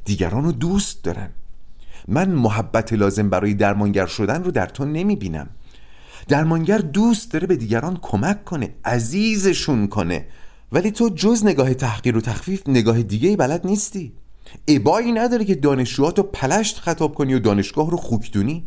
دیگران 0.04 0.44
رو 0.44 0.52
دوست 0.52 1.04
دارن. 1.04 1.28
من 2.08 2.30
محبت 2.30 2.92
لازم 2.92 3.30
برای 3.30 3.54
درمانگر 3.54 4.06
شدن 4.06 4.44
رو 4.44 4.50
در 4.50 4.66
تو 4.66 4.84
نمی‌بینم. 4.84 5.48
درمانگر 6.28 6.78
دوست 6.78 7.32
داره 7.32 7.46
به 7.46 7.56
دیگران 7.56 7.98
کمک 8.02 8.44
کنه 8.44 8.74
عزیزشون 8.84 9.86
کنه. 9.86 10.26
ولی 10.72 10.90
تو 10.90 11.08
جز 11.08 11.44
نگاه 11.44 11.74
تحقیر 11.74 12.16
و 12.16 12.20
تخفیف 12.20 12.62
نگاه 12.68 13.02
دیگه 13.02 13.28
ای 13.28 13.36
بلد 13.36 13.66
نیستی. 13.66 14.12
ابایی 14.68 15.12
نداره 15.12 15.44
که 15.44 15.54
دانشجوهاتو 15.54 16.22
پلشت 16.22 16.78
خطاب 16.78 17.14
کنی 17.14 17.34
و 17.34 17.38
دانشگاه 17.38 17.90
رو 17.90 17.96
خوکدونی 17.96 18.64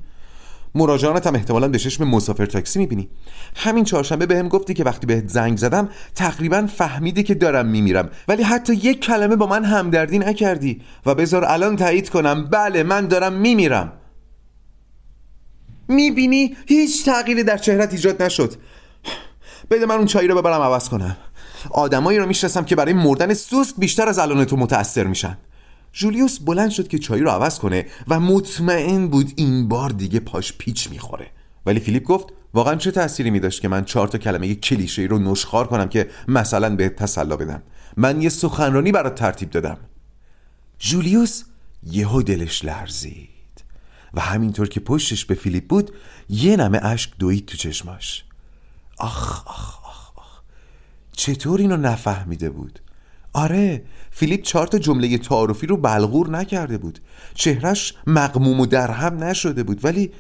مراجعانت 0.76 1.28
هم 1.28 1.36
احتمالا 1.36 1.68
به 1.68 1.80
چشم 1.80 2.04
مسافر 2.04 2.46
تاکسی 2.46 2.80
می‌بینی. 2.80 3.10
همین 3.56 3.84
چهارشنبه 3.84 4.26
بهم 4.26 4.48
گفتی 4.48 4.74
که 4.74 4.84
وقتی 4.84 5.08
بهت 5.08 5.30
زنگ 5.30 5.58
زدم 5.58 5.90
تقریبا 6.16 6.68
فهمیده 6.78 7.24
که 7.24 7.34
دارم 7.34 7.66
میمیرم. 7.66 8.10
ولی 8.28 8.44
حتی 8.44 8.74
یک 8.74 9.02
کلمه 9.02 9.36
با 9.36 9.48
من 9.48 9.64
همدردی 9.64 10.20
نکردی 10.20 10.82
و 11.06 11.16
بذار 11.16 11.46
الان 11.46 11.76
تایید 11.76 12.10
کنم 12.10 12.46
بله 12.46 12.84
من 12.84 13.08
دارم 13.08 13.34
میمیرم. 13.34 13.94
می‌بینی 15.88 16.58
هیچ 16.68 17.06
تغییری 17.06 17.44
در 17.44 17.58
چهرت 17.58 17.94
ایجاد 17.94 18.22
نشد. 18.22 18.54
بده 19.72 19.86
من 19.86 19.96
اون 19.96 20.06
چایی 20.06 20.28
رو 20.28 20.42
ببرم 20.42 20.62
عوض 20.62 20.90
کنم. 20.90 21.18
آدمایی 21.72 22.20
رو 22.20 22.26
می‌شناسم 22.26 22.66
که 22.66 22.76
برای 22.76 22.94
مردن 22.94 23.34
سوسک 23.34 23.76
بیشتر 23.78 24.10
از 24.10 24.20
الان 24.20 24.46
تو 24.46 24.58
متاثر 24.58 25.04
میشن. 25.04 25.38
جولیوس 25.94 26.40
بلند 26.40 26.70
شد 26.70 26.88
که 26.88 27.00
چایی 27.00 27.24
رو 27.24 27.30
عوض 27.30 27.60
کنه 27.60 27.86
و 28.08 28.20
مطمئن 28.20 29.08
بود 29.08 29.32
این 29.36 29.68
بار 29.68 29.90
دیگه 29.90 30.20
پاش 30.20 30.54
پیچ 30.58 30.90
می‌خوره. 30.90 31.28
ولی 31.66 31.80
فیلیپ 31.80 32.04
گفت 32.04 32.28
واقعا 32.54 32.76
چه 32.76 32.92
تأثیری 32.92 33.32
می 33.32 33.40
داشت 33.40 33.62
که 33.62 33.68
من 33.68 33.86
چهار 33.86 34.08
تا 34.08 34.18
کلمه 34.18 34.56
کلیشه 34.56 35.02
رو 35.02 35.20
نشخار 35.20 35.68
کنم 35.68 35.90
که 35.90 36.10
مثلا 36.28 36.76
به 36.76 36.90
تسلا 36.90 37.36
بدم. 37.36 37.64
من 37.98 38.22
یه 38.22 38.30
سخنرانی 38.30 38.92
برات 38.92 39.16
ترتیب 39.16 39.50
دادم. 39.50 39.78
جولیوس 40.80 41.44
یهو 41.84 42.22
دلش 42.22 42.66
لرزید. 42.66 43.35
و 44.16 44.20
همینطور 44.20 44.70
که 44.70 44.80
پشتش 44.80 45.26
به 45.26 45.36
فیلیپ 45.36 45.68
بود 45.68 45.92
یه 46.30 46.56
نمه 46.56 46.80
اشک 46.84 47.12
دوید 47.20 47.46
تو 47.46 47.58
چشماش. 47.58 48.24
آخ 48.98 49.48
آخ 49.48 49.86
آخ 49.86 50.12
آخ. 50.18 50.42
چطور 51.12 51.60
اینو 51.60 51.78
نفهمیده 51.78 52.50
بود؟ 52.50 52.80
آره 53.34 53.84
فیلیپ 54.12 54.42
چهار 54.42 54.68
تا 54.68 54.78
جمله 54.78 55.18
تعارفی 55.18 55.68
رو 55.68 55.78
بلغور 55.78 56.30
نکرده 56.30 56.78
بود. 56.78 57.00
چهرش 57.34 57.94
مقموم 58.08 58.60
و 58.60 58.66
درهم 58.66 59.24
نشده 59.24 59.64
بود 59.64 59.86
ولی 59.86 60.12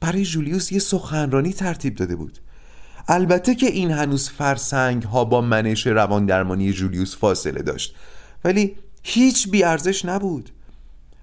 برای 0.00 0.24
جولیوس 0.24 0.72
یه 0.72 0.78
سخنرانی 0.78 1.52
ترتیب 1.52 1.94
داده 1.94 2.16
بود. 2.16 2.38
البته 3.08 3.54
که 3.54 3.66
این 3.66 3.90
هنوز 3.90 4.28
فرسنگ 4.28 5.02
ها 5.02 5.24
با 5.24 5.40
منش 5.40 5.86
روان 5.86 6.26
درمانی 6.26 6.72
جولیوس 6.72 7.16
فاصله 7.16 7.62
داشت 7.62 7.94
ولی 8.44 8.76
هیچ 9.02 9.50
بیارزش 9.50 10.04
نبود. 10.04 10.50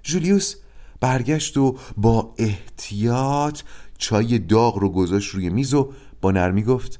جولیوس 0.03 0.56
برگشت 1.03 1.57
و 1.57 1.77
با 1.98 2.33
احتیاط 2.38 3.62
چای 3.98 4.39
داغ 4.39 4.77
رو 4.77 4.89
گذاشت 4.89 5.29
روی 5.29 5.50
میز 5.50 5.74
و 5.74 5.93
با 6.22 6.31
نرمی 6.31 6.63
گفت 6.63 7.00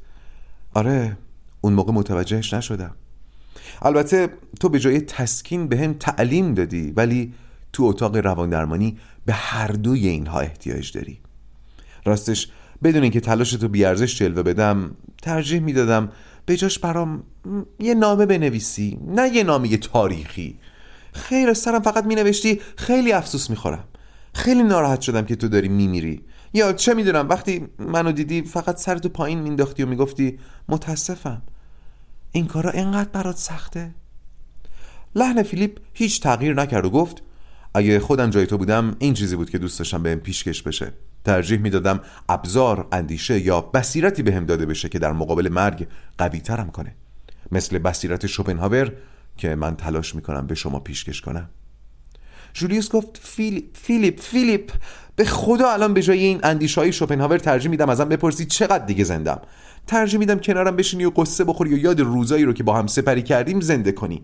آره 0.74 1.18
اون 1.62 1.74
موقع 1.74 1.92
متوجهش 1.92 2.54
نشدم. 2.54 2.96
البته 3.82 4.30
تو 4.60 4.70
به 4.70 4.80
جای 4.80 5.02
تسکین 5.02 5.68
به 5.68 5.78
هم 5.78 5.94
تعلیم 5.94 6.54
دادی 6.54 6.92
ولی 6.92 7.34
تو 7.74 7.84
اتاق 7.84 8.16
رواندرمانی 8.16 8.98
به 9.26 9.34
هر 9.34 9.68
دوی 9.68 10.08
اینها 10.08 10.40
احتیاج 10.40 10.92
داری. 10.92 11.20
راستش 12.06 12.48
بدون 12.84 13.04
اینکه 13.04 13.20
تلاش 13.20 13.52
تو 13.52 13.68
بیارزش 13.68 14.18
جلوه 14.18 14.44
بدم 14.44 14.96
ترجیح 15.22 15.60
می‌دادم 15.60 16.12
به 16.46 16.58
جاش 16.58 16.80
برام 16.80 17.24
یه 17.80 17.94
نامه 17.94 18.26
بنویسی 18.26 19.00
نه 19.08 19.36
یه 19.36 19.44
نامه 19.44 19.78
تاریخی. 19.78 20.60
خیر 21.14 21.54
سرم 21.54 21.82
فقط 21.82 22.06
می 22.06 22.16
نوشتی 22.16 22.62
خیلی 22.78 23.14
افسوس 23.14 23.50
می‌خورم. 23.50 23.84
خیلی 24.34 24.64
ناراحت 24.64 25.02
شدم 25.02 25.26
که 25.26 25.36
تو 25.36 25.48
داری 25.48 25.68
میمیری. 25.68 26.22
یا 26.54 26.74
چه 26.74 26.94
می‌دونم 26.94 27.30
وقتی 27.30 27.68
منو 27.80 28.12
دیدی 28.12 28.42
فقط 28.42 28.78
سرتو 28.78 29.10
پایین 29.10 29.40
مینداختی 29.40 29.84
و 29.84 29.86
می‌گفتی 29.86 30.40
متاسفم. 30.70 31.42
این 32.32 32.48
کارا 32.48 32.70
اینقدر 32.70 33.10
برات 33.10 33.38
سخته؟ 33.38 33.96
لحن 35.16 35.44
فیلیپ 35.44 35.78
هیچ 35.94 36.22
تغییر 36.22 36.54
نکرد 36.54 36.86
و 36.86 36.90
گفت 36.90 37.24
اگه 37.74 38.00
خودم 38.00 38.30
جای 38.30 38.46
تو 38.46 38.58
بودم 38.58 38.96
این 39.00 39.14
چیزی 39.14 39.36
بود 39.36 39.50
که 39.50 39.58
دوست 39.58 39.80
داشتم 39.80 40.04
بهم 40.04 40.20
پیشکش 40.20 40.64
بشه. 40.64 40.94
ترجیح 41.26 41.60
می‌دادم 41.60 42.00
ابزار 42.30 42.88
اندیشه 42.92 43.40
یا 43.40 43.62
بصیرتی 43.62 44.24
بهم 44.24 44.46
داده 44.46 44.66
بشه 44.66 44.90
که 44.90 45.00
در 45.00 45.12
مقابل 45.12 45.50
مرگ 45.50 45.88
قوی 46.18 46.40
ترم 46.40 46.70
کنه. 46.70 46.96
مثل 47.52 47.78
بصیرت 47.78 48.28
شوپنهاور 48.28 48.94
که 49.38 49.56
من 49.56 49.76
تلاش 49.76 50.16
می‌کنم 50.16 50.48
به 50.48 50.56
شما 50.56 50.80
پیشکش 50.80 51.22
کنم. 51.22 51.50
جولیوس 52.54 52.90
گفت 52.90 53.20
فیلیپ 53.24 53.66
فیلیپ 53.74 54.20
فیلیپ 54.20 54.72
به 55.16 55.26
خدا 55.26 55.72
الان 55.72 55.94
به 55.94 56.02
جای 56.02 56.20
این 56.20 56.40
اندیشه 56.44 56.82
های 56.82 56.94
شوپنهاور 56.94 57.38
ترجیح 57.38 57.72
میدم 57.72 57.90
ازم 57.90 58.10
بپرسی 58.10 58.46
چقدر 58.46 58.86
دیگه 58.86 59.04
زندم. 59.04 59.42
ترجیح 59.88 60.20
میدم 60.20 60.40
کنارم 60.40 60.76
بشینی 60.76 61.06
و 61.06 61.10
غصه 61.10 61.44
بخوری 61.44 61.74
و 61.74 61.78
یاد 61.78 62.00
روزایی 62.00 62.44
رو 62.46 62.54
که 62.54 62.64
با 62.64 62.76
هم 62.76 62.88
سپری 62.88 63.22
کردیم 63.22 63.62
زنده 63.62 63.92
کنی. 63.92 64.24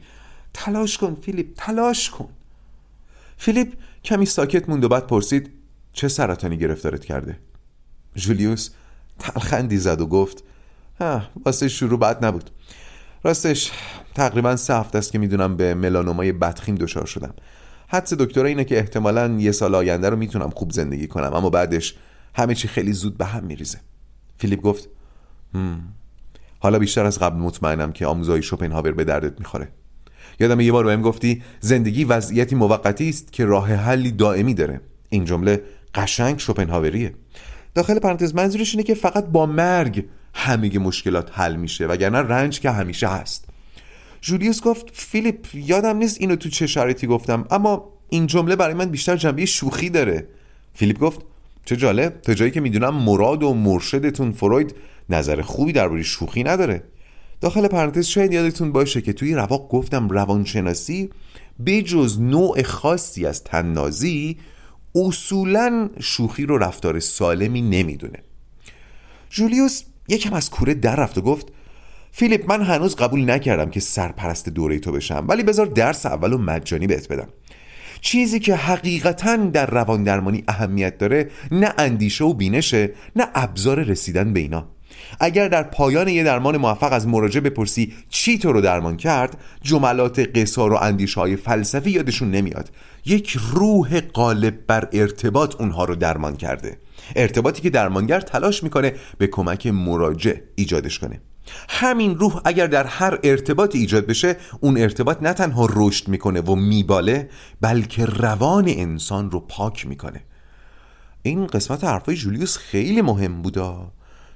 تلاش 0.53 0.97
کن 0.97 1.17
فیلیپ 1.21 1.47
تلاش 1.57 2.09
کن. 2.09 2.29
فیلیپ 3.37 3.73
کمی 4.03 4.25
ساکت 4.25 4.69
موند 4.69 4.83
و 4.83 4.89
بعد 4.89 5.07
پرسید 5.07 5.49
چه 5.93 6.07
سرطانی 6.07 6.57
گرفتارت 6.57 7.05
کرده؟ 7.05 7.39
جولیوس 8.15 8.69
تلخندی 9.19 9.77
زد 9.77 10.01
و 10.01 10.05
گفت 10.05 10.43
واسه 11.45 11.67
شروع 11.67 11.99
بد 11.99 12.25
نبود. 12.25 12.49
راستش 13.23 13.71
تقریبا 14.15 14.55
سه 14.55 14.75
هفته 14.75 14.97
است 14.97 15.11
که 15.11 15.19
می‌دونم 15.19 15.57
به 15.57 15.73
ملانومای 15.73 16.31
بدخیم 16.31 16.75
دچار 16.75 17.05
شدم. 17.05 17.33
حدس 17.91 18.13
دکتر 18.13 18.45
اینه 18.45 18.63
که 18.63 18.77
احتمالا 18.77 19.37
یه 19.39 19.51
سال 19.51 19.75
آینده 19.75 20.09
رو 20.09 20.17
می‌تونم 20.17 20.49
خوب 20.49 20.71
زندگی 20.71 21.07
کنم 21.07 21.33
اما 21.33 21.49
بعدش 21.49 21.95
همه 22.35 22.55
چی 22.55 22.67
خیلی 22.67 22.93
زود 22.93 23.17
به 23.17 23.25
هم 23.25 23.43
میریزه. 23.43 23.79
فیلیپ 24.37 24.61
گفت 24.61 24.89
هم. 25.53 25.81
حالا 26.59 26.79
بیشتر 26.79 27.05
از 27.05 27.19
قبل 27.19 27.37
مطمئنم 27.37 27.91
که 27.91 28.05
آموزهای 28.05 28.41
شوپنهاور 28.41 28.91
به 28.91 29.03
دردت 29.03 29.39
می‌خوره. 29.39 29.67
یادم 30.39 30.59
یه 30.59 30.71
بار 30.71 30.85
بهم 30.85 31.01
گفتی 31.01 31.43
زندگی 31.59 32.03
وضعیتی 32.03 32.55
موقتی 32.55 33.09
است 33.09 33.33
که 33.33 33.45
راه 33.45 33.73
حلی 33.73 34.11
دائمی 34.11 34.53
داره. 34.53 34.81
این 35.09 35.25
جمله 35.25 35.63
قشنگ 35.95 36.39
شوپنهاوریه. 36.39 37.13
داخل 37.75 37.99
پرانتز 37.99 38.35
منظورش 38.35 38.73
اینه 38.73 38.83
که 38.83 38.93
فقط 38.93 39.25
با 39.25 39.45
مرگ 39.45 40.05
همه 40.33 40.79
مشکلات 40.79 41.29
حل 41.33 41.55
میشه 41.55 41.85
وگرنه 41.85 42.17
رنج 42.17 42.59
که 42.59 42.71
همیشه 42.71 43.07
هست. 43.07 43.48
جولیوس 44.21 44.61
گفت 44.61 44.85
فیلیپ 44.93 45.47
یادم 45.53 45.97
نیست 45.97 46.21
اینو 46.21 46.35
تو 46.35 46.49
چه 46.49 46.67
شرایطی 46.67 47.07
گفتم 47.07 47.45
اما 47.51 47.93
این 48.09 48.27
جمله 48.27 48.55
برای 48.55 48.73
من 48.73 48.85
بیشتر 48.85 49.15
جنبه 49.15 49.45
شوخی 49.45 49.89
داره. 49.89 50.27
فیلیپ 50.73 50.99
گفت 50.99 51.21
چه 51.65 51.75
جالب 51.75 52.21
تا 52.21 52.33
جایی 52.33 52.51
که 52.51 52.61
می‌دونم 52.61 52.95
مراد 52.95 53.43
و 53.43 53.53
مرشدتون 53.53 54.31
فروید 54.31 54.75
نظر 55.09 55.41
خوبی 55.41 55.71
درباره 55.71 56.03
شوخی 56.03 56.43
نداره. 56.43 56.83
داخل 57.41 57.67
پرانتز 57.67 58.05
شاید 58.05 58.33
یادتون 58.33 58.71
باشه 58.71 59.01
که 59.01 59.13
توی 59.13 59.33
رواق 59.33 59.69
گفتم 59.69 60.09
روانشناسی 60.09 61.09
بجز 61.65 62.21
نوع 62.21 62.61
خاصی 62.61 63.25
از 63.25 63.43
تننازی 63.43 64.37
اصولا 64.95 65.89
شوخی 65.99 66.45
رو 66.45 66.57
رفتار 66.57 66.99
سالمی 66.99 67.61
نمی‌دونه. 67.61 68.23
جولیوس 69.29 69.83
یکم 70.07 70.33
از 70.33 70.49
کوره 70.49 70.73
در 70.73 70.95
رفت 70.95 71.17
و 71.17 71.21
گفت 71.21 71.47
فیلیپ 72.11 72.51
من 72.51 72.61
هنوز 72.61 72.95
قبول 72.95 73.31
نکردم 73.31 73.69
که 73.69 73.79
سرپرست 73.79 74.49
دوره 74.49 74.79
تو 74.79 74.91
بشم 74.91 75.25
ولی 75.27 75.43
بذار 75.43 75.65
درس 75.65 76.05
اول 76.05 76.33
و 76.33 76.37
مجانی 76.37 76.87
بهت 76.87 77.07
بدم. 77.07 77.27
چیزی 78.01 78.39
که 78.39 78.55
حقیقتا 78.55 79.35
در 79.35 79.65
روان 79.65 80.03
درمانی 80.03 80.43
اهمیت 80.47 80.97
داره 80.97 81.29
نه 81.51 81.73
اندیشه 81.77 82.23
و 82.23 82.33
بینشه 82.33 82.91
نه 83.15 83.27
ابزار 83.35 83.83
رسیدن 83.83 84.33
به 84.33 84.39
اینا. 84.39 84.67
اگر 85.19 85.47
در 85.47 85.63
پایان 85.63 86.07
یه 86.07 86.23
درمان 86.23 86.57
موفق 86.57 86.93
از 86.93 87.07
مراجع 87.07 87.39
بپرسی 87.39 87.93
چی 88.09 88.37
تو 88.37 88.51
رو 88.53 88.61
درمان 88.61 88.97
کرد 88.97 89.37
جملات 89.61 90.37
قصار 90.37 90.73
و 90.73 90.75
اندیشه 90.75 91.19
های 91.19 91.35
فلسفی 91.35 91.91
یادشون 91.91 92.31
نمیاد. 92.31 92.69
یک 93.05 93.37
روح 93.53 94.01
غالب 94.01 94.65
بر 94.67 94.89
ارتباط 94.93 95.55
اونها 95.61 95.85
رو 95.85 95.95
درمان 95.95 96.35
کرده. 96.35 96.77
ارتباطی 97.15 97.61
که 97.61 97.69
درمانگر 97.69 98.19
تلاش 98.21 98.63
می‌کنه 98.63 98.93
به 99.17 99.27
کمک 99.27 99.67
مراجع 99.67 100.33
ایجادش 100.55 100.99
کنه. 100.99 101.21
همین 101.69 102.17
روح 102.17 102.41
اگر 102.45 102.67
در 102.67 102.85
هر 102.85 103.19
ارتباط 103.23 103.75
ایجاد 103.75 104.05
بشه 104.05 104.37
اون 104.59 104.77
ارتباط 104.77 105.21
نه 105.21 105.33
تنها 105.33 105.69
رشد 105.73 106.07
می‌کنه 106.07 106.41
و 106.41 106.55
میباله 106.55 107.29
بلکه 107.61 108.05
روان 108.05 108.65
انسان 108.67 109.31
رو 109.31 109.39
پاک 109.39 109.87
می‌کنه. 109.87 110.23
این 111.21 111.47
قسمت 111.47 111.83
حرفای 111.83 112.15
جولیوس 112.15 112.57
خیلی 112.57 113.01
مهم 113.01 113.41
بودا. 113.41 113.91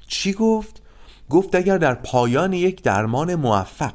چی 0.07 0.33
گفت؟ 0.33 0.81
گفت 1.29 1.55
اگر 1.55 1.77
در 1.77 1.93
پایان 1.93 2.53
یک 2.53 2.83
درمان 2.83 3.35
موفق 3.35 3.93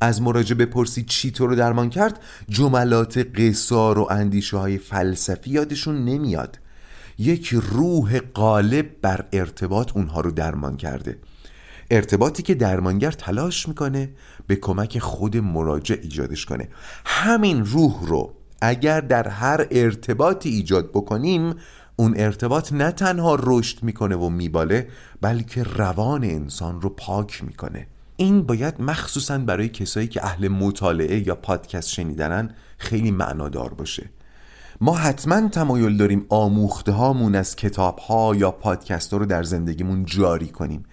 از 0.00 0.22
مراجع 0.22 0.54
بپرسی 0.54 1.02
چی 1.02 1.30
تو 1.30 1.46
رو 1.46 1.54
درمان 1.54 1.90
کرد 1.90 2.20
جملات 2.48 3.18
قصار 3.18 3.98
و 3.98 4.06
اندیشه 4.10 4.56
های 4.56 4.78
فلسفی 4.78 5.50
یادشون 5.50 6.04
نمیاد. 6.04 6.58
یک 7.18 7.48
روح 7.48 8.18
غالب 8.18 9.00
بر 9.02 9.24
ارتباط 9.32 9.96
اونها 9.96 10.20
رو 10.20 10.30
درمان 10.30 10.76
کرده. 10.76 11.18
ارتباطی 11.92 12.42
که 12.42 12.54
درمانگر 12.54 13.10
تلاش 13.10 13.68
می‌کنه 13.68 14.10
به 14.46 14.56
کمک 14.56 14.98
خود 14.98 15.36
مراجع 15.36 15.96
ایجادش 16.02 16.46
کنه. 16.46 16.68
همین 17.04 17.64
روح 17.64 18.06
رو 18.06 18.32
اگر 18.60 19.00
در 19.00 19.28
هر 19.28 19.66
ارتباطی 19.70 20.48
ایجاد 20.48 20.90
بکنیم 20.90 21.54
اون 21.96 22.14
ارتباط 22.16 22.72
نه 22.72 22.90
تنها 22.90 23.38
رشد 23.40 23.82
می‌کنه 23.82 24.16
و 24.16 24.28
میباله 24.28 24.88
بلکه 25.20 25.62
روان 25.62 26.24
انسان 26.24 26.80
رو 26.80 26.88
پاک 26.88 27.44
می‌کنه. 27.44 27.86
این 28.16 28.42
باید 28.42 28.80
مخصوصا 28.80 29.38
برای 29.38 29.68
کسایی 29.68 30.08
که 30.08 30.24
اهل 30.24 30.48
مطالعه 30.48 31.26
یا 31.26 31.34
پادکست 31.34 31.88
شنیدنن 31.88 32.54
خیلی 32.78 33.10
معنادار 33.10 33.74
باشه. 33.74 34.10
ما 34.80 34.96
حتما 34.96 35.48
تمایل 35.48 35.96
داریم 35.96 36.26
آموخته 36.28 36.92
هامون 36.92 37.34
از 37.34 37.56
کتاب 37.56 37.98
ها 37.98 38.34
یا 38.36 38.50
پادکست 38.50 39.12
ها 39.12 39.18
رو 39.18 39.26
در 39.26 39.42
زندگیمون 39.42 40.04
جاری 40.04 40.48
کنیم. 40.48 40.84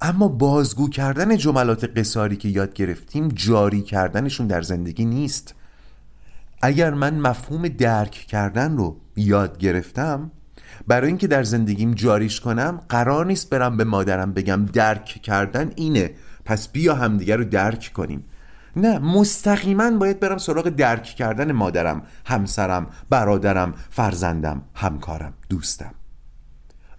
اما 0.00 0.28
بازگو 0.28 0.88
کردن 0.88 1.36
جملات 1.36 1.98
قصاری 1.98 2.36
که 2.36 2.48
یاد 2.48 2.74
گرفتیم 2.74 3.28
جاری 3.28 3.82
کردنشون 3.82 4.46
در 4.46 4.62
زندگی 4.62 5.04
نیست. 5.04 5.54
اگر 6.62 6.94
من 6.94 7.18
مفهوم 7.18 7.68
درک 7.68 8.10
کردن 8.10 8.76
رو 8.76 8.96
یاد 9.16 9.58
گرفتم 9.58 10.30
برای 10.86 11.08
اینکه 11.08 11.26
در 11.26 11.42
زندگیم 11.42 11.94
جاریش 11.94 12.40
کنم 12.40 12.80
قرار 12.88 13.26
نیست 13.26 13.50
برم 13.50 13.76
به 13.76 13.84
مادرم 13.84 14.32
بگم 14.32 14.66
درک 14.66 15.04
کردن 15.04 15.72
اینه 15.76 16.14
پس 16.44 16.68
بیا 16.68 16.94
همدیگه 16.94 17.36
رو 17.36 17.44
درک 17.44 17.92
کنیم. 17.94 18.24
نه 18.76 18.98
مستقیما 18.98 19.90
باید 19.90 20.20
برم 20.20 20.38
سراغ 20.38 20.68
درک 20.68 21.02
کردن 21.02 21.52
مادرم 21.52 22.02
همسرم 22.24 22.86
برادرم 23.10 23.74
فرزندم 23.90 24.62
همکارم 24.74 25.32
دوستم. 25.48 25.94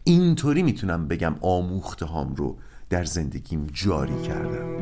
اینطوری 0.03 0.63
می‌تونم 0.63 1.07
بگم 1.07 1.35
آموخته 1.41 2.05
هام 2.05 2.35
رو 2.35 2.57
در 2.89 3.03
زندگیم 3.03 3.67
جاری 3.73 4.21
کردم. 4.21 4.77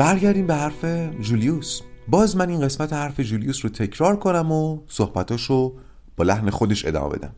برگردیم 0.00 0.46
به 0.46 0.54
حرف 0.54 0.84
جولیوس. 1.20 1.80
باز 2.08 2.36
من 2.36 2.48
این 2.48 2.60
قسمت 2.60 2.92
حرف 2.92 3.20
جولیوس 3.20 3.64
رو 3.64 3.70
تکرار 3.70 4.16
کنم 4.16 4.52
و 4.52 4.78
صحبتاش 4.86 5.44
رو 5.44 5.76
با 6.16 6.24
لحن 6.24 6.50
خودش 6.50 6.84
ادامه 6.84 7.16
بدم. 7.16 7.34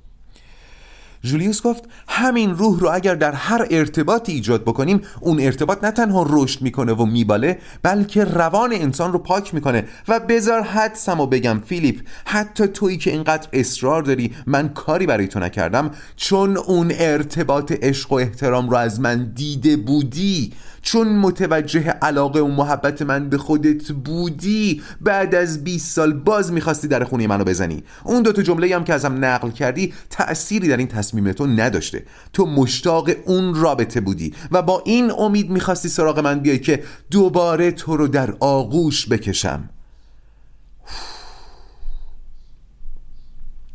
جولیوس 1.22 1.62
گفت 1.62 1.84
همین 2.08 2.50
روح 2.50 2.80
رو 2.80 2.90
اگر 2.92 3.14
در 3.14 3.32
هر 3.32 3.66
ارتباطی 3.70 4.32
ایجاد 4.32 4.62
بکنیم 4.62 5.00
اون 5.20 5.40
ارتباط 5.40 5.84
نه 5.84 5.90
تنها 5.90 6.26
رشد 6.30 6.62
می‌کنه 6.62 6.92
و 6.92 7.04
میباله 7.04 7.58
بلکه 7.82 8.24
روان 8.24 8.72
انسان 8.72 9.12
رو 9.12 9.18
پاک 9.18 9.54
می‌کنه. 9.54 9.84
و 10.08 10.20
بذار 10.20 10.62
حدسم 10.62 11.20
و 11.20 11.26
بگم 11.26 11.62
فیلیپ 11.66 12.00
حتی 12.24 12.66
تویی 12.66 12.96
که 12.96 13.10
اینقدر 13.10 13.48
اصرار 13.52 14.02
داری 14.02 14.32
من 14.46 14.68
کاری 14.68 15.06
برای 15.06 15.28
تو 15.28 15.40
نکردم. 15.40 15.90
چون 16.16 16.56
اون 16.56 16.92
ارتباط 16.94 17.72
عشق 17.72 18.12
و 18.12 18.14
احترام 18.14 18.70
رو 18.70 18.76
از 18.76 19.00
من 19.00 19.32
دیده 19.34 19.76
بودی 19.76 20.52
چون 20.82 21.08
متوجه 21.08 21.88
علاقه 21.88 22.40
و 22.40 22.48
محبت 22.48 23.02
من 23.02 23.28
به 23.28 23.38
خودت 23.38 23.92
بودی 23.92 24.82
بعد 25.00 25.34
از 25.34 25.64
20 25.64 25.94
سال 25.94 26.12
باز 26.12 26.52
می‌خواستی 26.52 26.88
در 26.88 27.04
خونه 27.04 27.26
منو 27.26 27.44
بزنی. 27.44 27.84
اون 28.04 28.22
دوتا 28.22 28.42
جمله 28.42 28.76
هم 28.76 28.84
که 28.84 28.94
ازم 28.94 29.24
نقل 29.24 29.50
کردی 29.50 29.94
تأثیری 30.10 30.68
در 30.68 30.76
این 30.76 30.88
تصمیم 30.88 31.11
تو 31.32 31.46
نداشته. 31.46 32.04
تو 32.32 32.46
مشتاق 32.46 33.10
اون 33.24 33.54
رابطه 33.54 34.00
بودی 34.00 34.34
و 34.50 34.62
با 34.62 34.82
این 34.86 35.10
امید 35.10 35.50
می‌خواستی 35.50 35.88
سراغ 35.88 36.18
من 36.18 36.40
بیای 36.40 36.58
که 36.58 36.82
دوباره 37.10 37.72
تو 37.72 37.96
رو 37.96 38.08
در 38.08 38.34
آغوش 38.40 39.08
بکشم. 39.08 39.70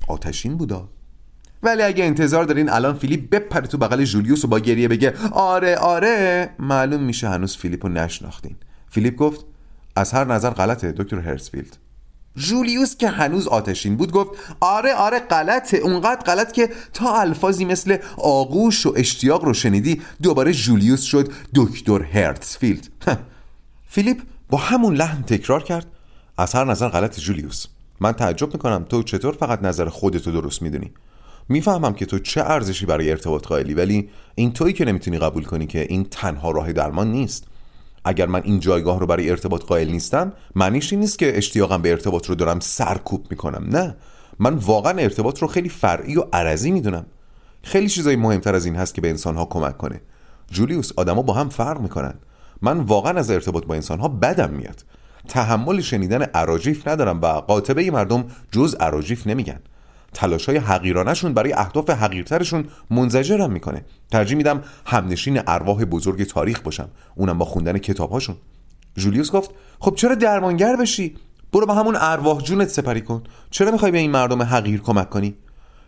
آتشین 0.08 0.58
بودا. 0.58 0.90
ولی 1.64 1.82
اگه 1.82 2.04
انتظار 2.04 2.44
دارین 2.44 2.70
الان 2.70 2.98
فیلیپ 2.98 3.30
بپره 3.30 3.68
تو 3.68 3.78
بغل 3.78 4.04
جولیوس 4.04 4.46
و 4.46 4.48
با 4.48 4.60
گریه 4.60 4.88
بگه 4.88 5.14
آره 5.32 5.76
آره 5.76 6.50
معلوم 6.60 7.04
میشه 7.04 7.30
هنوز 7.30 7.58
فیلیپ 7.58 7.86
رو 7.86 7.92
نشناختین. 7.92 8.56
فیلیپ 8.90 9.16
گفت 9.16 9.46
از 9.96 10.12
هر 10.12 10.26
نظر 10.26 10.50
غلطه 10.50 10.92
دکتر 10.92 11.20
هرسفیلد. 11.20 11.78
جولیوس 12.38 12.98
که 12.98 13.08
هنوز 13.08 13.48
آتشین 13.48 13.98
بود 13.98 14.12
گفت 14.12 14.32
آره 14.60 14.94
آره 14.94 15.20
غلطه. 15.20 15.78
اونقدر 15.78 16.22
غلط 16.22 16.52
که 16.52 16.70
تا 16.94 17.20
الفاظی 17.20 17.66
مثل 17.66 17.98
آغوش 18.18 18.86
و 18.86 18.94
اشتیاق 18.96 19.46
رو 19.46 19.54
شنیدی 19.54 20.02
دوباره 20.22 20.54
جولیوس 20.54 21.02
شد 21.02 21.32
دکتر 21.56 22.02
هرتسفیلد 22.04 22.88
فیلیپ 23.88 24.22
با 24.50 24.58
همون 24.58 24.96
لحن 24.96 25.24
تکرار 25.24 25.64
کرد 25.64 25.88
از 26.38 26.56
هر 26.56 26.66
نظر 26.66 26.88
غلط 26.90 27.20
جولیوس. 27.20 27.66
من 28.00 28.12
تعجب 28.12 28.54
می‌کنم 28.54 28.86
تو 28.90 29.04
چطور 29.04 29.34
فقط 29.34 29.64
نظر 29.64 29.90
خودتو 29.90 30.32
درست 30.32 30.62
می‌دونی. 30.62 30.92
می‌فهمم 31.50 31.94
که 31.94 32.06
تو 32.06 32.20
چه 32.20 32.42
ارزشی 32.42 32.86
برای 32.86 33.10
ارتباط 33.10 33.48
قائلی 33.48 33.74
ولی 33.74 34.10
این 34.36 34.54
تویی 34.54 34.74
که 34.74 34.86
نمی‌تونی 34.86 35.20
قبول 35.20 35.44
کنی 35.44 35.68
که 35.68 35.82
این 35.90 36.08
تنها 36.12 36.52
راه 36.52 36.74
درمان 36.74 37.12
نیست. 37.12 37.44
اگر 38.08 38.26
من 38.26 38.42
این 38.44 38.60
جایگاه 38.60 39.00
رو 39.00 39.08
برای 39.08 39.30
ارتباط 39.30 39.64
قائل 39.64 39.92
نیستم 39.92 40.34
معنیش 40.56 40.94
این 40.94 41.00
نیست 41.00 41.20
که 41.20 41.38
اشتیاقم 41.38 41.82
به 41.82 41.92
ارتباط 41.92 42.26
رو 42.26 42.36
دارم 42.36 42.60
سرکوب 42.60 43.28
می‌کنم 43.30 43.68
نه. 43.70 43.96
من 44.40 44.54
واقعا 44.54 44.98
ارتباط 44.98 45.40
رو 45.40 45.48
خیلی 45.48 45.70
فرعی 45.70 46.18
و 46.18 46.24
عرضی 46.34 46.72
می‌دونم. 46.72 47.06
خیلی 47.64 47.90
چیزای 47.90 48.16
مهمتر 48.16 48.56
از 48.56 48.66
این 48.66 48.76
هست 48.76 48.96
که 48.96 49.02
به 49.02 49.10
انسانها 49.10 49.46
کمک 49.46 49.78
کنه. 49.78 50.02
جولیوس 50.52 50.92
آدما 50.98 51.22
با 51.22 51.34
هم 51.34 51.50
فرق 51.50 51.82
می‌کنن. 51.82 52.14
من 52.62 52.80
واقعا 52.80 53.20
از 53.20 53.32
ارتباط 53.32 53.66
با 53.66 53.76
انسانها 53.76 54.08
بدم 54.08 54.50
میاد. 54.50 54.86
تحمل 55.28 55.82
شنیدن 55.82 56.22
عراجیف 56.22 56.88
ندارم 56.88 57.22
و 57.22 57.26
قاطبه 57.26 57.92
مردم 57.92 58.26
جز 58.52 58.76
عراجیف 58.80 59.28
نمیگن. 59.28 59.60
تلاش 60.14 60.46
های 60.46 60.58
حقیرانشون 60.58 61.34
برای 61.34 61.54
اهداف 61.54 61.90
حقیرترشون 61.90 62.66
منزجرم 62.90 63.52
می‌کنه. 63.52 63.86
ترجیح 64.12 64.38
میدم 64.38 64.64
همنشین 64.86 65.42
ارواح 65.48 65.84
بزرگ 65.84 66.24
تاریخ 66.24 66.62
باشم. 66.62 66.90
اونم 67.16 67.38
با 67.38 67.46
خوندن 67.46 67.78
کتابهاشون. 67.78 68.36
جولیوس 68.96 69.32
گفت 69.32 69.52
خب 69.80 69.96
چرا 69.96 70.16
درمانگر 70.16 70.76
بشی؟ 70.76 71.16
برو 71.54 71.66
با 71.66 71.74
همون 71.74 71.96
ارواح 72.00 72.42
جونت 72.42 72.68
سپری 72.68 73.02
کن. 73.02 73.24
چرا 73.50 73.72
می‌خوای 73.72 73.92
به 73.92 73.98
این 73.98 74.12
مردم 74.12 74.42
حقیر 74.42 74.82
کمک 74.82 75.10
کنی؟ 75.10 75.36